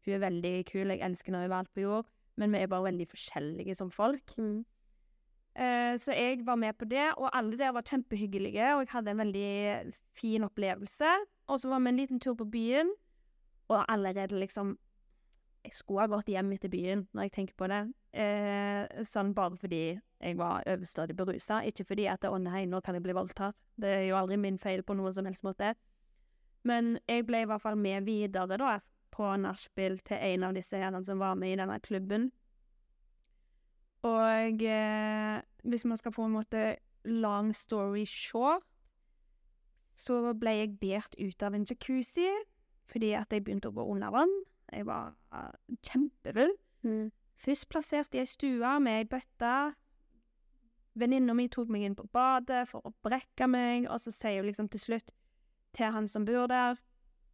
[0.06, 2.06] Hun er veldig kul, jeg elsker henne overalt på jord,
[2.38, 4.34] men vi er bare veldig forskjellige som folk.
[5.56, 9.12] Eh, så jeg var med på det, og alle der var kjempehyggelige, og jeg hadde
[9.12, 11.10] en veldig fin opplevelse.
[11.52, 12.90] Og så var vi en liten tur på byen,
[13.68, 14.78] og allerede liksom
[15.62, 17.82] Jeg skulle ha gått hjem etter byen, når jeg tenker på det.
[18.18, 22.96] Eh, sånn bare fordi jeg var overstadig berusa, ikke fordi at 'å nei, nå kan
[22.96, 23.56] jeg bli voldtatt'.
[23.78, 25.76] Det er jo aldri min feil på noen som helst måte.
[26.64, 28.80] Men jeg ble i hvert fall med videre, da,
[29.12, 32.32] på nachspiel til en av disse herrene som var med i denne klubben.
[34.04, 38.64] Og eh, hvis man skal få en måte long story short,
[39.96, 42.30] så ble jeg båret ut av en jacuzzi
[42.92, 44.32] fordi at jeg begynte å gå under vann.
[44.72, 45.14] Jeg var
[45.84, 46.54] kjempefull.
[47.42, 49.54] Først plassert i ei stue med ei bøtte.
[51.00, 54.50] Venninna mi tok meg inn på badet for å brekke meg, og så sier hun
[54.50, 55.14] liksom til slutt
[55.78, 56.80] til han som bor der,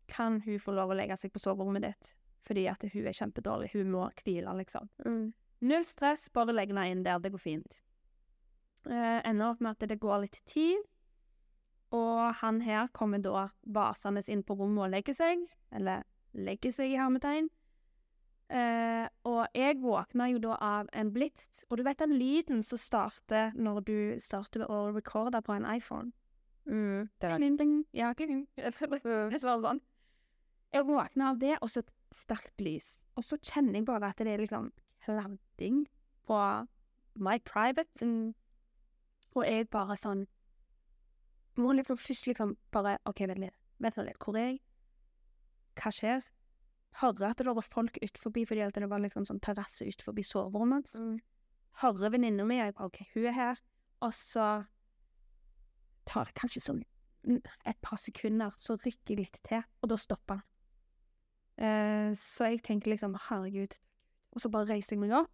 [0.08, 2.12] kan hun få lov å legge seg på soverommet ditt?
[2.47, 4.88] Fordi at hun er kjempedårlig, hun må hvile, liksom.
[5.67, 7.80] Null stress, bare legg henne inn der, det går fint.
[8.88, 10.86] Eh, ender opp med at det går litt tid,
[11.97, 15.43] og han her kommer da vasende inn på rommet og legger seg,
[15.76, 17.50] eller legger seg i hermetegn.
[18.48, 22.80] Uh, og jeg våkna jo da av en blitz, og du vet den lyden som
[22.80, 26.13] starter når du starter å recorde på en iPhone?
[26.68, 27.86] Mm, det var Ding, ding.
[27.94, 28.48] Ja, kling, kling.
[29.32, 29.84] Det var sånn.
[30.74, 32.98] Jeg våkna av det, og så et sterkt lys.
[33.16, 34.72] Og så kjenner jeg bare at det er liksom
[35.04, 35.86] kladding
[36.28, 36.40] på
[37.24, 38.08] my private.
[39.36, 40.26] Og jeg bare sånn
[41.58, 43.56] Må liksom først liksom bare OK, vent litt.
[43.82, 44.20] Vent nå litt.
[44.22, 44.60] Hvor er jeg?
[45.78, 46.28] Hva skjer?
[47.02, 50.90] Hører at det var folk utenfor fordi at det var liksom sånn terrasse utenfor soverommet
[50.94, 51.22] hans.
[51.84, 53.63] Hører venninna mi, jeg bare OK, hun er her.
[54.02, 54.48] Og så
[56.10, 56.84] tar det kanskje sånn
[57.28, 60.46] mm, et par sekunder, så rykker jeg litt til, og da stopper han.
[61.58, 63.74] Eh, så jeg tenker liksom herregud.
[64.34, 65.34] Og så bare reiser jeg meg opp,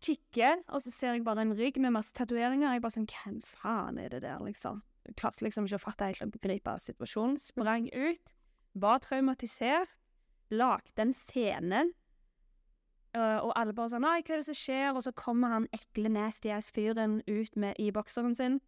[0.00, 2.72] kikker, og så ser jeg bare en rygg med masse tatoveringer.
[2.72, 4.80] Jeg bare sånn Hvem faen er det der, liksom?
[5.06, 7.36] Jeg klarte liksom ikke å fatte helt og begripe situasjonen.
[7.40, 8.32] Sprang ut,
[8.74, 9.96] var traumatisert,
[10.50, 11.84] lagde en scene.
[13.16, 15.66] Uh, og alle bare sånn 'Nei, hva er det som skjer?' Og så kommer han
[15.74, 18.60] ekle nasty ass-fyren ut med i bokseren sin,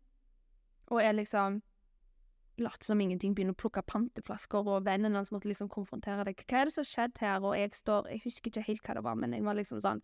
[0.91, 1.63] og er liksom
[2.59, 6.43] Later som ingenting, begynner å plukke panteflasker, og vennen hans måtte liksom konfrontere deg.
[6.45, 8.95] 'Hva er det som har skjedd her?' Og jeg står Jeg husker ikke helt hva
[8.95, 10.03] det var, men jeg var liksom sånn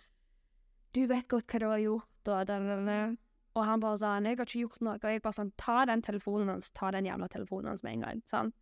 [0.95, 3.17] 'Du vet godt hva du har gjort', og da, da, da.
[3.55, 6.03] Og han bare sånn 'Jeg har ikke gjort noe', og jeg bare sånn 'Ta den
[6.03, 8.53] telefonen hans, ta den jævla telefonen hans med en gang', sånn.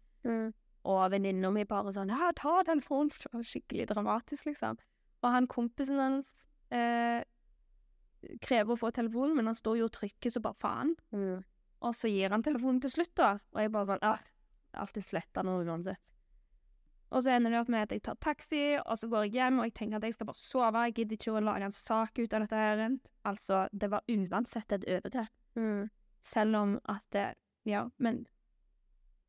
[0.87, 3.11] Og venninna mi bare sånn 'Ja, ta telefonen',
[3.43, 4.79] skikkelig dramatisk, liksom.
[5.23, 7.25] Og han kompisen hans eh,
[8.43, 10.95] krever å få telefonen, men han står jo og trykker så bare faen.
[11.83, 13.39] Og så gir han telefonen til slutt, da.
[13.55, 14.19] Og jeg bare sånn ah,
[14.77, 16.03] Alltid sletta nå uansett.
[17.15, 19.61] Og så ender det opp med at jeg tar taxi, og så går jeg hjem,
[19.63, 20.83] og jeg tenker at jeg skal bare sove.
[20.89, 22.83] Jeg gidder ikke å lage en sak ut av dette her.
[23.25, 25.33] Altså, det var uansett et overgrep.
[26.27, 27.35] Selv om at det
[27.67, 28.27] Ja, men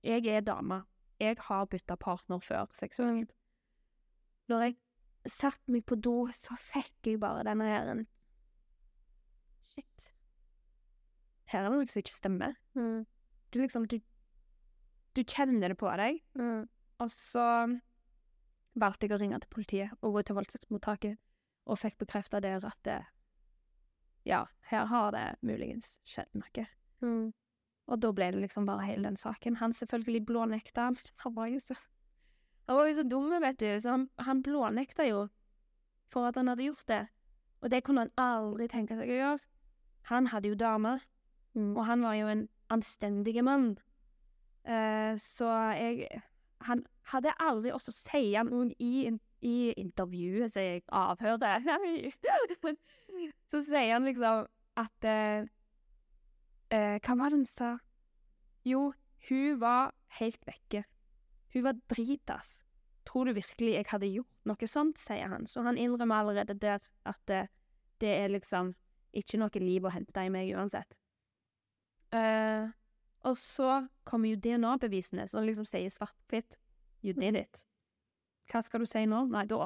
[0.03, 0.83] jeg er dame.
[1.19, 3.31] Jeg har bytta partner før seksuelt.
[4.47, 4.77] Når jeg
[5.27, 8.03] satte meg på do, så fikk jeg bare denne her
[9.67, 10.11] Shit.
[11.51, 12.55] Her er det noe som ikke stemmer.
[12.75, 13.99] Du liksom Du,
[15.15, 16.21] du kjenner det på deg.
[16.99, 17.45] Og så
[18.77, 21.17] valgte jeg å ringe til politiet og gå til voldtektsmottaket,
[21.67, 22.99] og fikk bekrefta der at det,
[24.25, 26.67] ja, her har det muligens skjedd noe.
[27.87, 29.59] Og da ble det liksom bare hele den saken.
[29.61, 30.89] Han selvfølgelig blånekta.
[31.23, 31.77] Han var jo så
[32.67, 35.27] Han var jo så dum, vet du, så han, han blånekta jo
[36.11, 37.05] for at han hadde gjort det.
[37.61, 39.45] Og det kunne han aldri tenke seg å gjøre.
[40.11, 40.99] Han hadde jo damer,
[41.55, 43.77] og han var jo en anstendig mann.
[44.67, 45.47] Uh, så
[45.79, 46.21] jeg
[46.67, 49.07] Han hadde aldri også sier han noe i,
[49.45, 51.45] i intervjuet, sier jeg, avhøret
[53.51, 54.47] Så sier han liksom
[54.77, 55.45] at eh,
[56.73, 57.73] eh, Hva var det han sa?
[58.67, 58.91] Jo,
[59.29, 60.83] hun var helt vekke.
[61.53, 62.61] Hun var dritas.
[63.07, 65.47] Tror du virkelig jeg hadde gjort noe sånt, sier han.
[65.47, 67.45] Så han innrømmer allerede der at det,
[68.03, 68.73] det er liksom
[69.17, 70.97] ikke noe liv å hente i meg uansett.
[72.15, 72.67] Eh,
[73.27, 76.59] og så kommer jo DNA-bevisene, som liksom sier svart på hvitt.
[77.03, 77.63] You did it.
[78.51, 79.25] Hva skal du si nå?
[79.31, 79.59] Nei, da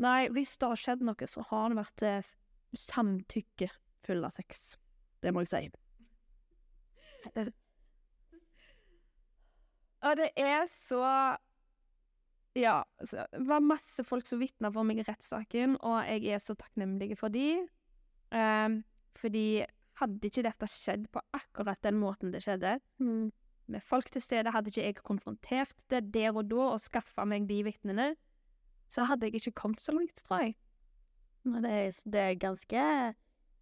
[0.00, 2.30] Nei, hvis det har skjedd noe, så har det vært eh,
[2.76, 3.68] samtykke
[4.06, 4.78] full av sex.
[5.20, 5.62] Det må jeg si.
[10.00, 11.04] Og det er så
[12.56, 16.40] Ja, så det var masse folk som vitna for meg i rettssaken, og jeg er
[16.42, 17.60] så takknemlig for de.
[18.34, 18.80] Um,
[19.18, 19.62] fordi
[20.00, 22.78] hadde ikke dette skjedd på akkurat den måten det skjedde,
[23.70, 27.46] med folk til stede, hadde ikke jeg konfrontert det der og da og skaffa meg
[27.46, 28.08] de vitnene,
[28.90, 30.56] så hadde jeg ikke kommet så langt, tror jeg.
[31.44, 32.86] Det er, det er ganske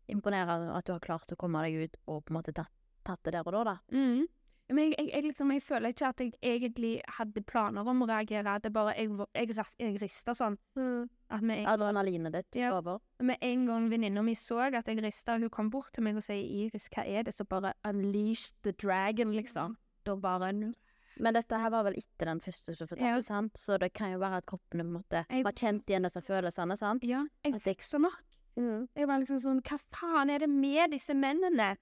[0.08, 2.72] imponerende at du har klart å komme deg ut og på en måte tatt,
[3.04, 3.76] tatt det der og da, da.
[3.92, 4.26] Mm.
[4.70, 8.08] Men jeg, jeg, jeg, liksom, jeg føler ikke at jeg egentlig hadde planer om å
[8.10, 8.58] reagere.
[8.60, 10.58] Det er bare jeg, jeg, jeg rista sånn.
[11.32, 12.74] At med, Adrenalinet ditt Ja.
[12.76, 12.98] over.
[13.20, 16.22] med en gang venninna mi så at jeg rista, hun kom bort til meg og
[16.22, 19.76] sa 'Iris, hva er det?' Så bare 'unleash the dragon', liksom.
[20.04, 20.52] Da bare
[21.20, 23.20] Men dette her var vel etter den første som fortalte, Ja.
[23.20, 23.54] sant?
[23.56, 26.76] Så det kan jo være at kroppen på en måte har kjent igjen disse følelsene,
[26.76, 27.02] sant?
[27.04, 28.22] Ja, jeg At det- fikk så nok.
[28.96, 31.76] Jeg var liksom sånn Hva faen er det med disse mennene?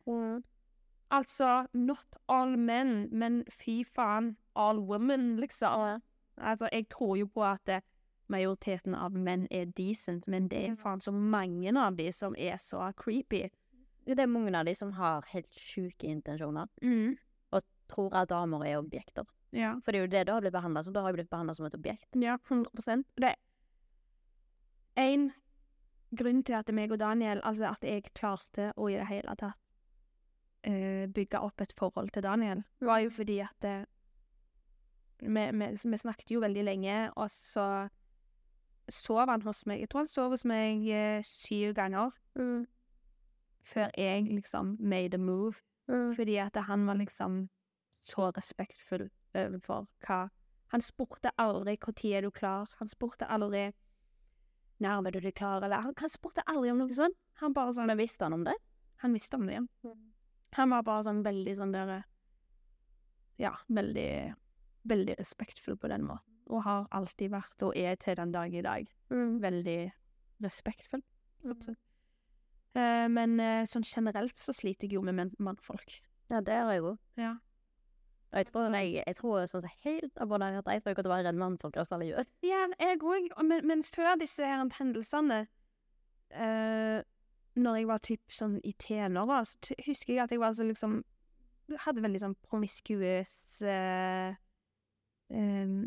[1.11, 6.01] Altså, not all men, men fy faen, all women, liksom.
[6.37, 7.81] Altså, jeg tror jo på at eh,
[8.29, 12.57] majoriteten av menn er decent, men det er faen så mange av de som er
[12.59, 13.45] så creepy.
[14.07, 17.17] Det er mange av de som har helt sjuke intensjoner, Mm.
[17.53, 19.25] og tror at damer er objekter.
[19.53, 19.77] Ja.
[19.85, 20.93] For det er jo det du har blitt behandla som.
[20.93, 22.07] Du har jo blitt behandla som et objekt.
[22.21, 23.35] Ja, 100% Det
[24.97, 25.33] En
[26.17, 29.59] grunn til at meg og Daniel, altså at jeg klarte å i det hele tatt
[30.69, 33.85] uh, bygge opp et forhold til Daniel, var jo fordi at uh,
[35.21, 37.89] vi, vi, vi snakket jo veldig lenge, og så
[38.93, 39.83] sov han hos meg.
[39.83, 42.15] Jeg tror han sov hos meg uh, syv ganger
[43.67, 45.57] før jeg liksom made a move.
[45.87, 47.47] Fordi at han var liksom
[48.07, 50.27] så respektfull overfor hva
[50.75, 52.67] Han spurte aldri når er du klar.
[52.79, 53.73] Han spurte aldri
[54.83, 57.17] nærmer du deg klar, eller han, han spurte aldri om noe sånt.
[57.41, 58.55] Han bare sånn Men visste han om det?
[59.05, 59.95] Han visste om det, ja.
[60.57, 61.99] Han var bare sånn veldig sånn der
[63.41, 64.11] Ja, veldig
[64.87, 66.37] Veldig respektfull på den måten.
[66.47, 68.87] Og har alltid vært, og er til den dag i dag,
[69.43, 69.81] veldig
[70.45, 71.03] respektfull.
[72.77, 75.97] Eh, men uh, sånn generelt så sliter jeg jo med mannfolk.
[76.31, 77.01] Ja, det gjør jeg òg.
[77.19, 77.33] Ja.
[78.37, 81.29] Og jeg tror, jeg, jeg tror sånn helt abonnert, jeg tror ikke at det var
[81.31, 82.33] en for resten av livet.
[82.45, 83.31] Ja, jeg òg.
[83.41, 85.47] Men, men før disse her hendelsene
[86.37, 86.99] uh,
[87.57, 90.99] Når jeg var typ sånn i tenåra, så husker jeg at jeg var så liksom
[91.87, 93.33] Hadde veldig sånn promiskuøs
[93.65, 94.37] uh,
[95.33, 95.81] um,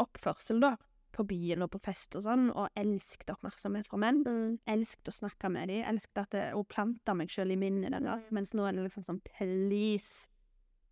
[0.00, 0.76] oppførsel, da.
[1.10, 4.22] På byen og på fest og sånn, og elsket oppmerksomhet fra menn.
[4.70, 8.30] Elsket å snakke med dem, elsket at det, og planta meg sjøl i minnet deres,
[8.32, 10.30] mens nå er det liksom sånn please,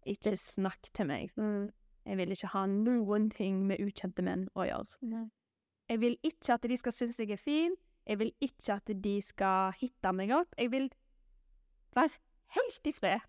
[0.07, 1.31] ikke snakk til meg.
[2.07, 4.87] Jeg vil ikke ha noen ting med ukjente menn å gjøre.
[5.89, 7.75] Jeg vil ikke at de skal synes jeg er fin.
[8.07, 10.55] Jeg vil ikke at de skal hitte meg opp.
[10.59, 10.91] Jeg vil
[11.95, 12.11] være
[12.57, 13.21] helt i fred.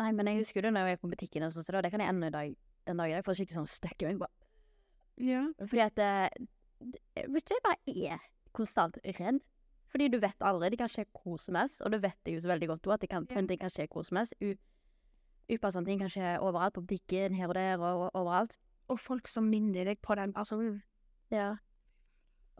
[0.00, 1.90] Nei, men jeg husker det når jeg er på butikken og sånn, så da, det
[1.92, 2.54] kan jeg ennå i dag,
[2.88, 3.18] den dagen.
[3.18, 4.18] Jeg får skikkelig sånn støkk i meg.
[4.18, 4.36] bare-
[5.20, 5.42] Ja.
[5.60, 6.30] Fordi at eh,
[7.28, 8.18] vet du, jeg bare er
[8.56, 9.42] konstant redd.
[9.90, 10.70] Fordi du vet aldri.
[10.70, 12.94] Det kan skje hvor som helst, og du vet det jo så veldig godt også,
[12.94, 14.34] at det kan, ting kan skje hvor som helst.
[14.40, 14.54] U
[15.50, 18.54] Upassende ting kan skje overalt, på butikken, her og der, og, og overalt.
[18.88, 20.82] Og folk som minner deg på den personen.
[21.30, 21.56] Ja.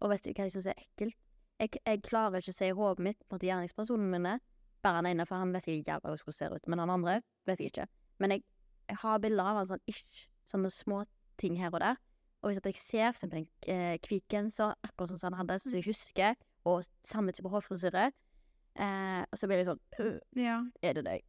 [0.03, 1.15] Og vet du hva jeg syns er ekkelt?
[1.61, 4.33] Jeg, jeg klarer ikke å se i hodet mitt på gjerningspersonene mine.
[4.41, 4.41] min
[4.83, 6.69] bare han ene, for han vet ikke hvordan han ser ut.
[6.69, 7.17] Men han andre
[7.49, 7.87] vet jeg ikke.
[8.19, 8.45] Men jeg,
[8.89, 11.03] jeg har bilder av han sånn ish, sånne små
[11.41, 12.01] ting her og der.
[12.41, 15.59] Og hvis jeg ser for eksempel en eh, hvit genser, akkurat sånn som han hadde,
[15.61, 18.11] som jeg husker, og samme type hårfrisyre,
[18.77, 20.61] eh, og så blir jeg sånn «Øh, Ja.
[20.83, 21.23] Er det deg?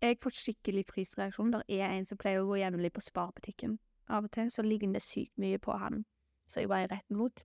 [0.00, 1.50] Jeg får skikkelig frysreaksjon.
[1.52, 3.78] Der er en som pleier å gå jevnlig på sparebutikken.
[4.08, 6.04] Av og til så ligger det sykt mye på han,
[6.48, 7.44] så jeg bare er rett mot.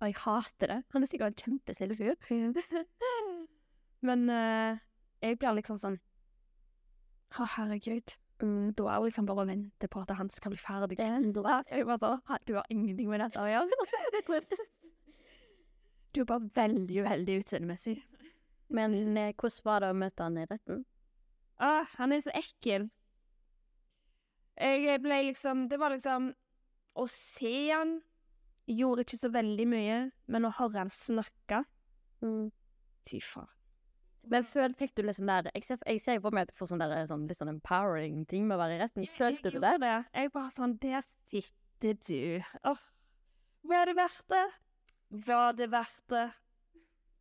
[0.00, 0.82] Og jeg hater det.
[0.92, 2.14] Han er sikkert en kjempesnill fyr.
[4.06, 4.78] Men eh,
[5.22, 5.98] jeg blir liksom sånn
[7.36, 8.14] Å, herregud.
[8.38, 10.98] Mm, da er det liksom bare å vente på at han skal bli ferdig.
[11.00, 11.32] Sånn,
[12.46, 13.66] Du har ingenting med dette å gjøre.
[16.16, 17.98] Du var veldig uheldig utseendemessig.
[18.72, 20.84] Men eh, hvordan var det å møte han i retten?
[21.60, 22.88] Ah, han er så ekkel.
[24.56, 26.30] Jeg ble liksom Det var liksom
[26.96, 27.98] Å se han
[28.64, 29.98] gjorde ikke så veldig mye,
[30.32, 31.60] men å høre han snakke
[32.24, 32.48] mm.
[33.06, 33.52] Fy faen.
[34.26, 36.72] Men føl, fikk du liksom der Jeg ser, jeg ser på meg at du får
[36.72, 39.06] sånn der sånn, litt sånn empowering ting med å være i retten.
[39.06, 39.76] Følte du det?
[39.84, 42.56] Jeg bare sånn Der sitter du.
[42.66, 42.80] Åh.
[43.66, 44.46] Var det verdt det?
[45.08, 46.26] Var det verdt det?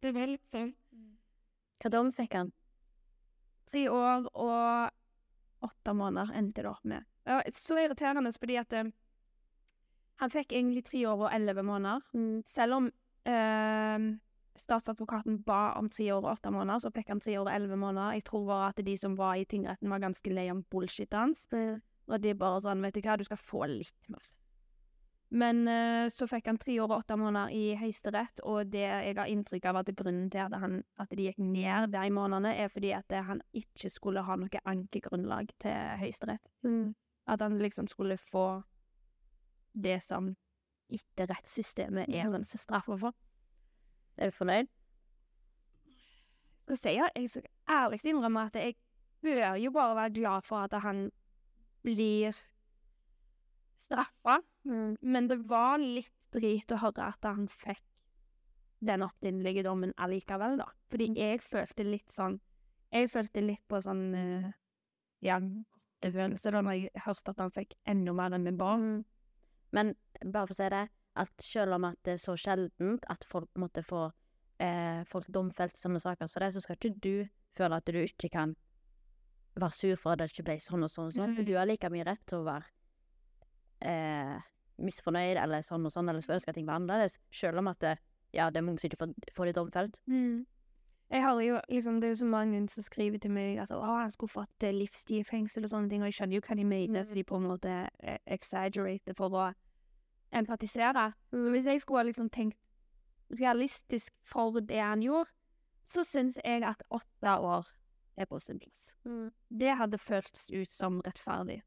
[0.01, 0.73] Det var litt sånn
[1.81, 2.51] Hva dom fikk han?
[3.69, 7.05] Tre år og åtte måneder endte det opp med.
[7.25, 8.91] Ja, så irriterende fordi at um,
[10.21, 12.05] han fikk egentlig tre år og elleve måneder.
[12.45, 14.05] Selv om um,
[14.61, 17.79] statsadvokaten ba om tre år og åtte måneder, så fikk han tre år og elleve
[17.81, 18.19] måneder.
[18.19, 21.47] Jeg tror bare at de som var i tingretten var ganske lei om bullshit hans.
[21.51, 24.29] Og de bare sånn, vet du hva, du skal få litt mer.
[25.35, 29.17] Men uh, så fikk han tre år og åtte måneder i Høyesterett, og det jeg
[29.17, 32.71] har inntrykk av at grunnen til at, han, at de gikk ned de månedene, er
[32.71, 36.47] fordi at eh, han ikke skulle ha noe ankegrunnlag til Høyesterett.
[37.27, 38.61] At han liksom skulle få
[39.75, 40.31] det som
[40.93, 43.11] etter rettssystemet er hans straff for.
[44.15, 44.71] Er du fornøyd?
[46.65, 48.75] skal si jeg skal ærlig innrømme at jeg
[49.21, 51.11] bør jo bare være glad for at han
[51.83, 52.33] blir
[53.79, 54.39] straffa.
[54.65, 57.83] Men det var litt drit å høre at han fikk
[58.85, 60.67] den opprinnelige dommen allikevel, da.
[60.91, 62.39] Fordi jeg følte litt sånn
[62.93, 64.51] Jeg følte litt på sånn uh,
[65.25, 65.39] Ja,
[66.05, 69.05] godtefølelse da når jeg hørte at han fikk enda mer enn min barn.
[69.71, 70.83] Men bare for å si det,
[71.15, 74.09] at selv om at det er så sjeldent at folk måtte få
[74.59, 78.01] eh, folk domfelt i sånne saker som det, så skal ikke du føle at du
[78.01, 78.55] ikke kan
[79.55, 81.67] være sur for at det ikke ble sånn og sånn og sånn, for du har
[81.69, 82.67] like mye rett til å være
[83.85, 84.35] eh,
[84.81, 87.79] misfornøyd eller sånn og sånn, eller skulle ønske at ting var annerledes, selv om at
[87.83, 87.95] det,
[88.35, 90.01] ja, det er mange som ikke får, får det domfelt.
[91.13, 93.77] Jeg har jo liksom, Det er jo så mange som skriver til meg at å,
[93.85, 96.57] han skulle fått eh, livstid i fengsel og sånne ting, og jeg skjønner jo hva
[96.57, 97.75] de mener, for de på en måte
[98.25, 99.47] exaggerater for å
[100.35, 101.11] empatisere.
[101.31, 102.57] Hvis jeg skulle ha liksom tenkt
[103.39, 105.29] realistisk for det han gjorde,
[105.85, 107.69] så syns jeg at åtte år
[108.17, 108.89] er på sin plass.
[109.49, 111.61] Det hadde føltes ut som rettferdig.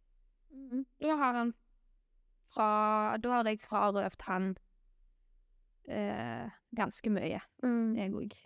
[0.99, 1.55] Da har han
[2.53, 4.53] fra Da har jeg frarøvd han
[5.89, 7.41] eh, ganske mye,
[7.99, 8.39] jeg òg.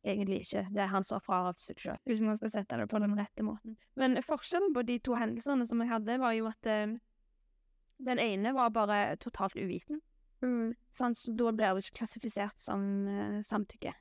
[0.00, 0.64] Egentlig ikke.
[0.72, 3.18] Det er han som har frarøvd seg sjøl, hvis man skal sette det på den
[3.18, 3.76] rette måten.
[4.00, 6.94] Men forskjellen på de to hendelsene som jeg hadde, var jo at eh,
[8.00, 10.00] den ene var bare totalt uviten.
[10.40, 13.92] Sånn, så da blir det ikke klassifisert som eh, samtykke.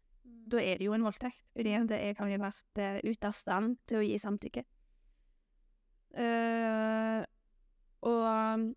[0.49, 3.35] Da er det jo en voldtekt, fordi er jeg kan jo vært eh, ute av
[3.35, 4.63] stand til å gi samtykke.
[6.09, 7.21] Uh,
[8.01, 8.71] og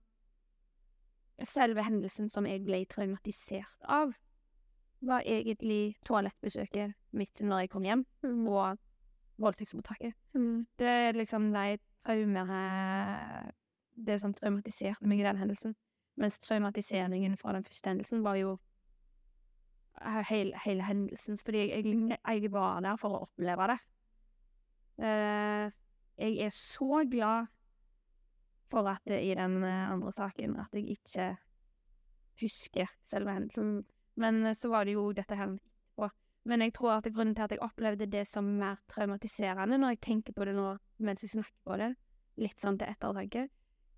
[1.48, 4.14] selve hendelsen som jeg ble traumatisert av,
[5.02, 8.04] var egentlig toalettbesøket mitt når jeg kom hjem,
[8.46, 8.78] og
[9.42, 10.14] voldtektsmottaket.
[10.78, 12.60] Det er liksom de traumene
[13.92, 15.74] Det som traumatiserte meg i den hendelsen.
[16.16, 18.54] Mens traumatiseringen fra den første hendelsen var jo
[20.28, 23.78] hele, hele hendelsen, fordi jeg, jeg, jeg var der for å oppleve det.
[25.02, 25.68] Uh,
[26.18, 27.52] jeg er så glad
[28.72, 31.28] for at i den eh, andre saken at jeg ikke
[32.40, 33.82] husker selve hendelsen.
[34.20, 36.08] Men eh, så var det jo dette her etterpå.
[36.48, 40.04] Men jeg tror at grunnen til at jeg opplevde det som mer traumatiserende når jeg
[40.08, 41.92] tenker på det nå mens jeg snakker på det,
[42.42, 43.46] litt sånn til ettertanke,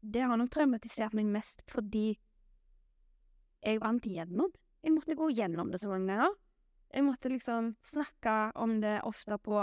[0.04, 2.18] det har nok traumatisert meg mest fordi
[3.64, 4.50] jeg vant igjennom.
[4.84, 6.34] Jeg måtte gå gjennom det så mange ganger.
[6.94, 9.56] Jeg måtte liksom snakke om det ofte på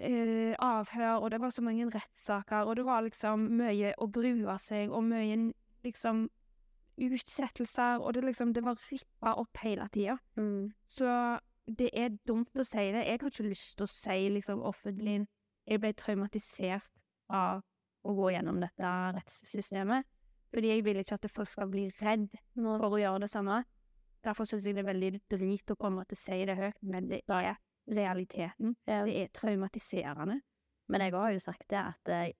[0.00, 4.58] eh, avhør, og det var så mange rettssaker, og det var liksom mye å grue
[4.62, 5.52] seg, og mye
[5.84, 6.26] liksom
[6.96, 10.16] utsettelser, og det liksom Det var rippa opp hele tida.
[10.88, 13.04] Så det er dumt å si det.
[13.04, 15.26] Jeg har ikke lyst til å si liksom offentlig
[15.66, 16.86] Jeg ble traumatisert
[17.28, 17.62] av
[18.06, 20.06] å gå gjennom dette rettssystemet.
[20.54, 23.64] Fordi jeg vil ikke at folk skal bli redd for å gjøre det samme.
[24.24, 27.10] Derfor syns jeg det er veldig drit å på en måte si det høyt, men
[27.10, 28.76] det er realiteten.
[28.86, 30.40] Det er traumatiserende.
[30.88, 32.34] Men jeg har jo sagt det at jeg,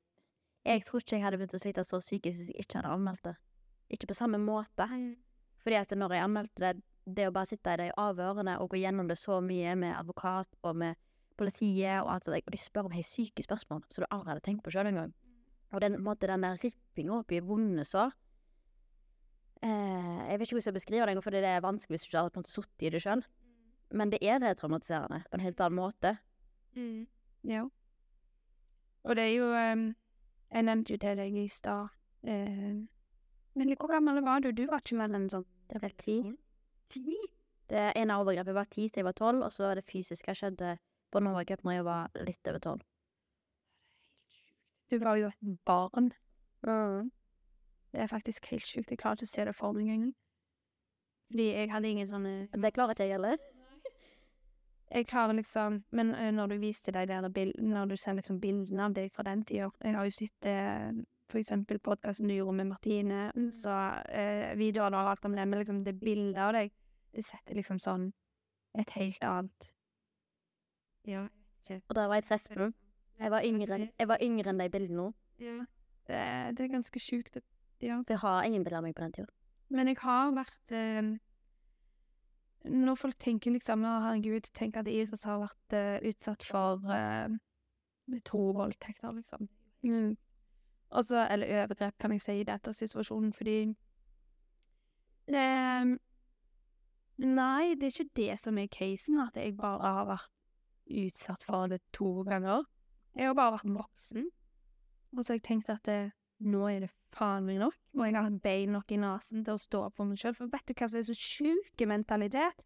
[0.66, 3.24] jeg tror ikke jeg hadde begynt å slite så psykisk hvis jeg ikke hadde anmeldt
[3.26, 3.34] det.
[3.94, 4.86] Ikke på samme måte.
[5.62, 6.74] Fordi at når jeg anmeldte det,
[7.06, 10.50] det å bare sitte i de avhørene og gå gjennom det så mye med advokat
[10.66, 10.98] og med
[11.38, 14.32] politiet og alt det der, og de spør om helt syke spørsmål som du aldri
[14.32, 15.12] hadde tenkt på sjøl engang.
[15.74, 18.12] Og den, måte, den der rippinga opp i vonde sår
[19.66, 22.10] eh, Jeg vet ikke hvordan jeg skal beskrive det for det er vanskelig hvis du
[22.10, 23.24] ikke har sittet i det sjøl.
[23.90, 26.16] Men det er retraumatiserende på en helt annen måte.
[27.46, 27.62] Ja.
[29.06, 29.86] Og det er jo um,
[30.50, 31.88] Jeg nevnte jo til deg i stad
[32.26, 32.74] uh,
[33.54, 34.50] Men hvor gammel var du?
[34.50, 36.18] Du var ikke mer enn sånn Det var ti.
[36.92, 37.16] ti?
[37.70, 40.76] Det ene overgrepet var ti til jeg var tolv, og så det fysiske skjedde
[41.10, 42.84] på Norway Cup når jeg var litt over tolv.
[44.90, 46.12] Du var jo et barn.
[46.62, 48.90] Det er faktisk helt sjukt.
[48.90, 50.14] Jeg klarer ikke å se det for meg engang.
[51.32, 53.42] Fordi jeg hadde ingen sånne Det klarer ikke jeg heller.
[54.90, 57.26] Jeg klarer liksom Men eh, når du viste deg der
[57.58, 60.92] Når du ser liksom bildene av deg fra den tida Jeg har jo sett eh,
[61.26, 63.72] for eksempel podkasten du gjorde med Martine, så
[64.14, 66.70] eh, videoer du har lagd om det, men liksom det bildet av deg,
[67.10, 68.12] det setter liksom sånn
[68.78, 69.70] et helt annet
[71.06, 71.24] Ja.
[71.76, 72.70] Og da var jeg 13.
[73.18, 75.08] Jeg var yngre, jeg var yngre enn de bildene nå.
[75.42, 75.56] Ja.
[76.06, 76.20] Det,
[76.54, 77.40] det er ganske sjukt.
[77.82, 77.98] Ja.
[78.04, 79.30] For jeg har ingen bilder av meg på den tida.
[79.74, 81.08] Men jeg har vært eh,
[82.66, 87.28] Når folk tenker liksom Å, herregud, tenk at Iris har vært uh, utsatt for uh,
[88.26, 89.48] to voldtekter, liksom.
[89.86, 90.16] Mm.
[90.96, 93.58] Og Eller overgrep, kan jeg si, i dette situasjonen, fordi
[95.30, 95.96] um,
[97.16, 100.32] Nei, det er ikke det som er casen, at jeg bare har vært
[101.06, 102.66] utsatt for det to ganger.
[103.16, 104.26] Jeg har bare vært voksen.
[105.16, 106.12] Og så har jeg tenkt at det,
[106.44, 109.60] nå er det faen meg nok, og jeg har bein nok i nesen til å
[109.60, 110.34] stå opp for meg sjøl.
[110.36, 112.64] For vet du hva som er så sjuk mentalitet?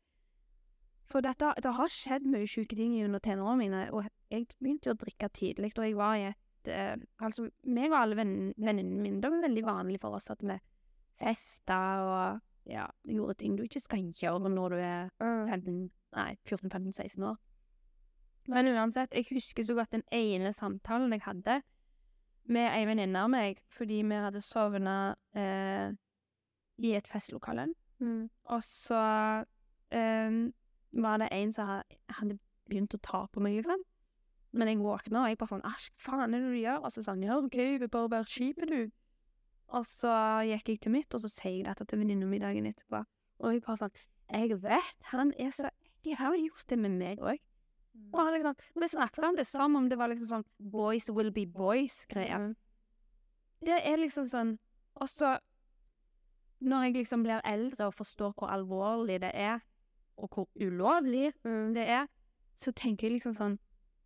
[1.11, 4.99] For dette, det har skjedd mye sjuke ting under tenårene mine, og jeg begynte å
[4.99, 9.23] drikke tidlig, og jeg var i et eh, Altså, meg og alle venn- venninnene mine,
[9.23, 10.59] det var veldig vanlig for oss at vi
[11.21, 17.27] festa og ja, gjorde ting du ikke skal gjøre når du er 15, nei, 14-15-16
[17.27, 17.39] år.
[18.51, 21.61] Men uansett, jeg husker så godt den ene samtalen jeg hadde
[22.51, 24.97] med ei venninne av meg, fordi vi hadde sovna
[25.39, 25.93] eh,
[26.83, 27.69] i et festlokale.
[28.51, 29.01] Og så
[29.95, 30.39] eh,
[31.05, 31.71] var det en som
[32.19, 32.39] hadde
[32.71, 33.85] begynt å ta på meg, liksom.
[34.51, 36.81] Men jeg våkna, og jeg bare sånn Æsj, hva faen er det du gjør?
[36.83, 38.97] Og så sa han ja, OK, du bare å være skipet, du.
[39.79, 40.11] Og så
[40.49, 43.05] gikk jeg til mitt, og så sier jeg dette til venninna mi dagen etterpå.
[43.41, 46.17] Og jeg bare sånn Jeg vet, han er så ekkel.
[46.19, 47.39] Han har gjort det med meg òg.
[48.13, 51.31] Og han liksom Vi snakket om det som om det var liksom sånn boys will
[51.35, 52.55] be boys-greien.
[53.61, 54.59] Det er liksom sånn
[55.01, 55.39] Og så
[56.61, 59.61] Når jeg liksom blir eldre og forstår hvor alvorlig det er,
[60.17, 62.07] og hvor ulovlig det er,
[62.57, 63.59] så tenker jeg liksom sånn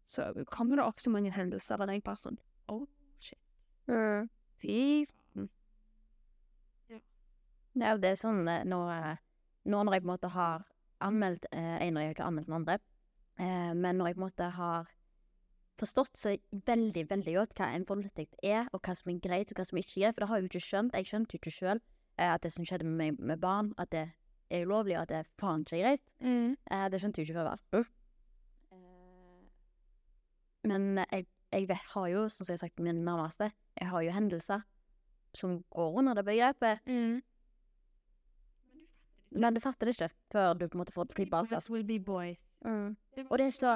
[0.07, 2.87] Så kommer det også mange hendelser der jeg bare sånn Oh,
[3.21, 3.39] shit.
[4.63, 5.51] Fy faen.
[7.75, 9.17] Det er jo sånn eh, nå, eh,
[9.67, 10.63] nå når jeg på en måte har
[11.05, 12.94] anmeldt eh, en de, jeg har ikke anmeldt den andre, eh,
[13.39, 14.91] men når jeg på en måte har
[15.81, 16.35] forstått så
[16.67, 19.81] veldig, veldig godt hva en voldtekt er, og hva som er greit, og hva som
[19.81, 20.95] ikke er, for det har jeg jo ikke skjønt.
[20.95, 23.91] Jeg skjønte jo ikke sjøl eh, at det som skjedde med meg med barn, at
[23.95, 24.07] det
[24.51, 26.05] er ulovlig, og at det er faen ikke er greit.
[26.71, 27.87] Eh, det skjønte jeg jo ikke før jeg var 18.
[28.79, 29.45] Eh,
[30.71, 34.07] men jeg, jeg vet, har jo, som jeg har sagt til mine nærmeste, jeg har
[34.07, 34.67] jo hendelser
[35.35, 36.85] som går under det begrepet.
[39.35, 41.61] Men du fatter det ikke før du på en måte får det tilbake.
[42.65, 42.97] Mm.
[43.31, 43.75] Og det er så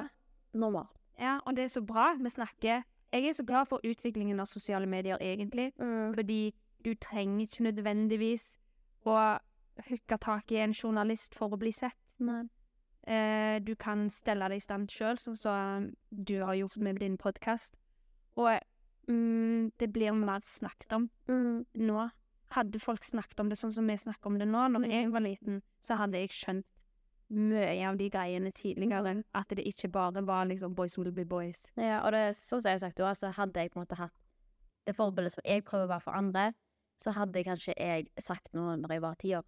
[0.54, 0.94] normalt.
[1.18, 2.14] Ja, og det er så bra.
[2.14, 2.82] Vi snakker
[3.12, 5.72] Jeg er så glad for utviklingen av sosiale medier, egentlig.
[6.14, 6.54] Fordi
[6.84, 8.58] du trenger ikke nødvendigvis
[9.06, 9.38] å
[9.88, 11.96] hooke tak i en journalist for å bli sett.
[13.08, 17.16] Eh, du kan stelle deg i stand sjøl, sånn som du har gjort med din
[17.16, 17.74] podkast.
[18.36, 18.58] Og
[19.08, 21.08] mm, det blir mer snakket om
[21.72, 22.08] nå.
[22.54, 25.24] Hadde folk snakket om det sånn som vi snakker om det nå, når jeg var
[25.24, 26.66] liten, så hadde jeg skjønt
[27.28, 29.18] mye av de greiene tidligere.
[29.36, 31.66] At det ikke bare var liksom boys will be boys.
[31.76, 33.84] Ja, og det er sånn som jeg har sagt, òg, så hadde jeg på en
[33.84, 34.16] måte hatt
[34.88, 36.46] det forbildet som jeg prøver å være for andre,
[36.98, 39.44] så hadde kanskje jeg sagt noe når jeg var ti år.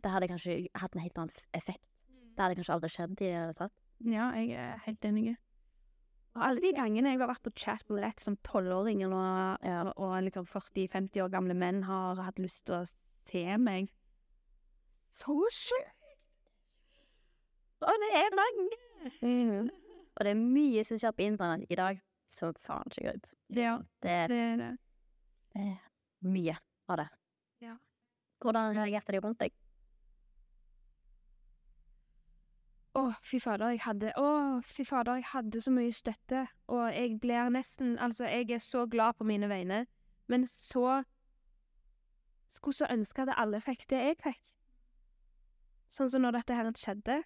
[0.00, 1.84] Det hadde kanskje hatt en helt annen effekt.
[2.08, 3.74] Det hadde kanskje aldri skjedd hele tatt.
[4.00, 5.36] Ja, jeg er helt enig.
[6.38, 9.64] Og alle de gangene jeg har vært på chat chatbillett som tolvåring, og,
[9.98, 12.84] og liksom 40-50 år gamle menn har hatt lyst til å
[13.30, 13.90] se meg
[15.10, 15.96] Så sjukt!
[17.80, 18.78] Og det er mange!
[20.20, 22.00] Og det er mye som skjer på internett i dag
[22.30, 23.30] som faen ikke greit.
[23.56, 24.70] Ja, Det er, det er det.
[25.54, 25.78] det er
[26.30, 26.56] mye
[26.90, 27.08] av det.
[27.64, 27.76] Ja.
[28.44, 29.56] Hvordan reagerte de rundt deg?
[32.98, 34.28] Å, fy fader, jeg hadde Å,
[34.66, 38.86] fy fader, jeg hadde så mye støtte, og jeg blir nesten Altså, jeg er så
[38.90, 39.84] glad på mine vegne,
[40.26, 41.02] men så
[42.50, 44.40] Skulle så ønske at alle fikk det jeg fikk.
[45.90, 47.20] Sånn som når dette her skjedde.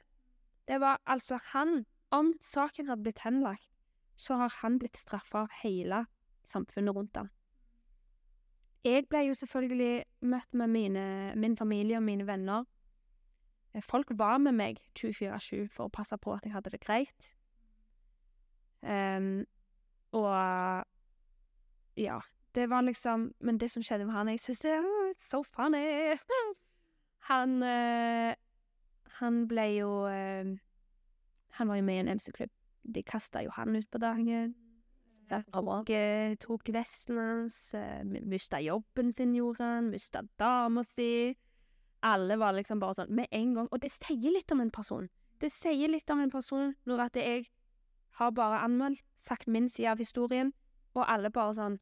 [0.68, 3.70] Det var altså han Om saken hadde blitt henlagt,
[4.16, 6.04] så har han blitt straffa av hele
[6.46, 7.30] samfunnet rundt ham.
[8.84, 11.04] Jeg ble jo selvfølgelig møtt med mine,
[11.40, 12.68] min familie og mine venner.
[13.74, 17.34] Eh, Folk var med meg 24-7 for å passe på at jeg hadde det greit.
[18.82, 19.46] Um,
[20.12, 20.84] og
[21.96, 22.20] Ja.
[22.54, 26.14] Det var liksom Men det som skjedde med han, jeg syns det er so funny.
[27.30, 28.34] Han eh,
[29.20, 30.52] Han ble jo eh,
[31.58, 32.50] Han var jo med i en MC-klubb.
[32.94, 34.54] De kasta jo han ut på dagen.
[35.88, 37.74] Eh, tok vesten hans.
[38.04, 39.90] Mista jobben sin, gjorde han.
[39.90, 41.32] Mista dama si.
[42.04, 43.68] Alle var liksom bare sånn med en gang.
[43.72, 45.08] Og det sier litt om en person.
[45.40, 47.48] Det sier litt om en person når at jeg
[48.18, 50.52] har bare anmeldt, sagt min side av historien,
[50.94, 51.80] og alle bare sånn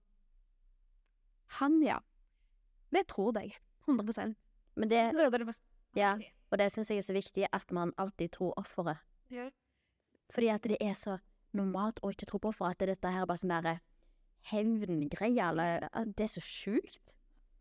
[1.58, 1.98] Han, ja.
[2.90, 3.58] Vi tror deg.
[3.84, 4.36] 100%
[4.76, 5.02] Men det
[5.98, 6.14] Ja,
[6.50, 9.02] og det syns jeg er så viktig, at man alltid tror offeret.
[9.28, 9.50] Ja.
[10.32, 11.18] Fordi at det er så
[11.52, 13.74] normalt å ikke tro på offeret, at dette her er bare sånn derre
[14.48, 17.12] hevngreie, eller Det er så sjukt.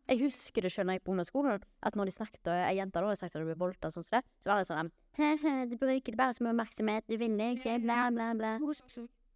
[0.09, 2.75] Jeg husker det sjøl når jeg gikk på ungdomsskolen, at når de snakket og ei
[2.79, 4.89] jente hadde sagt at du ble voldtatt, sånn som det, så var det sånn
[5.19, 8.53] He-he, du bruker det bare som oppmerksomhet, du vinner ikke, bla, bla, bla.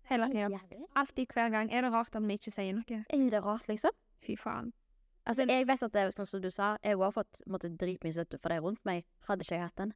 [0.10, 0.60] Hele tida.
[0.96, 1.72] Alltid, hver gang.
[1.74, 3.00] Er det rart at vi ikke sier noe?
[3.10, 3.96] Er det rart, liksom?
[4.26, 4.72] Fy faen.
[5.26, 8.14] Altså, jeg vet at det er sånn som du sa, jeg har fått måtte, dritmye
[8.14, 9.08] støtte for de rundt meg.
[9.26, 9.94] Hadde ikke jeg hatt den.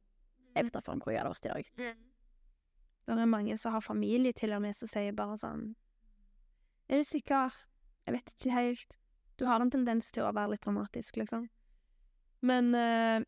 [0.56, 1.68] Jeg vet da faen hvor jeg hadde vært i dag.
[3.06, 5.62] Det er mange som har familie til og med som sier bare sånn
[6.90, 7.54] Er du sikker?
[8.06, 8.96] Jeg vet ikke helt.
[9.40, 11.46] Du har en tendens til å være litt dramatisk, liksom.
[12.44, 13.22] Men uh,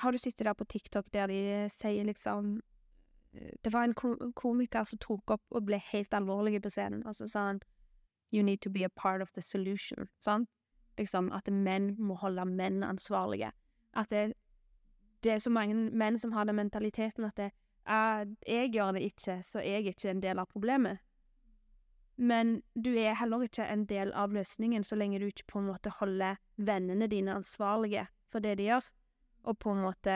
[0.00, 2.56] har du sittet der på TikTok der de sier liksom
[3.32, 3.94] eh, Det var en
[4.34, 7.60] komiker som tok opp og ble helt alvorlig på scenen, og så sa han
[8.32, 10.08] You need to be a part of the solution.
[10.18, 10.48] Sant?
[10.98, 13.52] Liksom at menn må holde menn ansvarlige.
[13.94, 14.32] At det,
[15.22, 17.50] det er så mange menn som har den mentaliteten at det,
[17.86, 20.98] «Ah, jeg gjør det ikke, så jeg er ikke en del av problemet.
[22.16, 25.68] Men du er heller ikke en del av løsningen så lenge du ikke på en
[25.68, 28.86] måte holder vennene dine ansvarlige for det de gjør,
[29.44, 30.14] og på en måte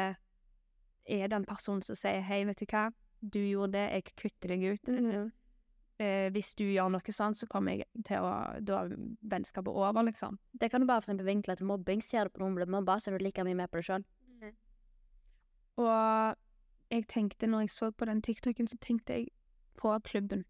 [1.11, 2.91] er den personen som sier 'hei, vet du hva,
[3.21, 5.33] du gjorde det, jeg kutter deg ut'.
[6.01, 10.03] Eh, hvis du gjør noe sånn, så kommer jeg til å Da er vennskapet over,
[10.03, 10.39] liksom.
[10.57, 12.01] Det kan du bare for eksempel vinkle til mobbing.
[12.01, 14.05] Ser du på noen blir mobba, så er du like mye med på det sjøl.
[15.77, 16.37] Og
[16.91, 19.29] jeg tenkte, når jeg så på den TikToken, så tenkte jeg
[19.77, 20.45] på klubben.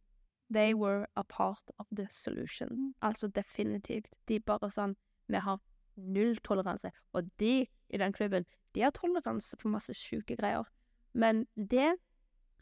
[0.52, 2.94] They were a part of the solution.
[3.02, 4.14] Altså definitivt.
[4.28, 4.96] De bare sånn
[5.28, 5.60] Vi har
[5.96, 6.90] nulltoleranse.
[7.12, 10.66] Og de i den klubben, de har toleranse for masse sjuke greier.
[11.12, 11.96] Men det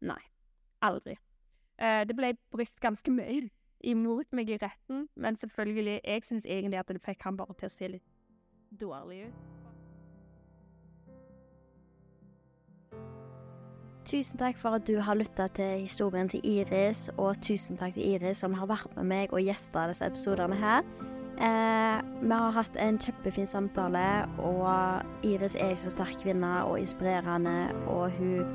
[0.01, 0.20] Nei.
[0.82, 1.16] Aldri.
[1.78, 3.49] Eh, det ble brukt ganske mye
[3.80, 7.66] imot meg i retten, men selvfølgelig Jeg syns egentlig at det fikk han bare til
[7.66, 9.68] å se litt dårlig ut.
[14.09, 18.15] Tusen takk for at du har lytta til historien til Iris, og tusen takk til
[18.15, 20.87] Iris som har vært med meg og gjesta disse episodene her.
[21.37, 24.07] Eh, vi har hatt en kjempefin samtale,
[24.41, 28.49] og Iris er en så sterk kvinne og inspirerende, og hun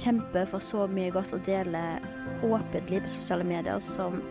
[0.00, 2.00] kjemper for så mye godt og deler
[2.40, 4.22] åpentlig på sosiale medier som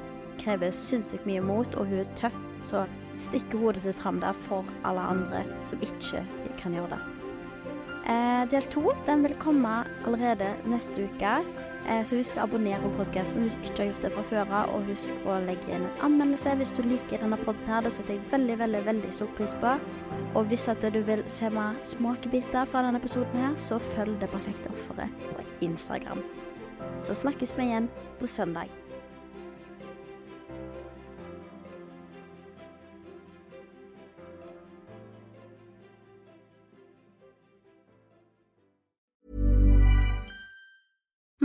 [0.42, 2.88] krever sinnssykt mye mot, og hun er tøff, så
[3.22, 6.26] stikker hodet sitt fram der for alle andre som ikke
[6.58, 7.15] kan gjøre det.
[8.06, 11.40] Eh, del to vil komme allerede neste uke.
[11.90, 14.54] Eh, så husk å abonnere på podkasten hvis du ikke har gjort det fra før
[14.60, 14.74] av.
[14.76, 17.82] Og husk å legge inn en anmeldelse hvis du liker denne podden her.
[17.86, 19.76] Det setter jeg veldig, veldig veldig stor pris på.
[20.36, 24.30] Og hvis at du vil se meg smakebiter fra denne episoden her, så følg Det
[24.30, 26.22] perfekte offeret på Instagram.
[27.02, 27.90] Så snakkes vi igjen
[28.20, 28.70] på søndag.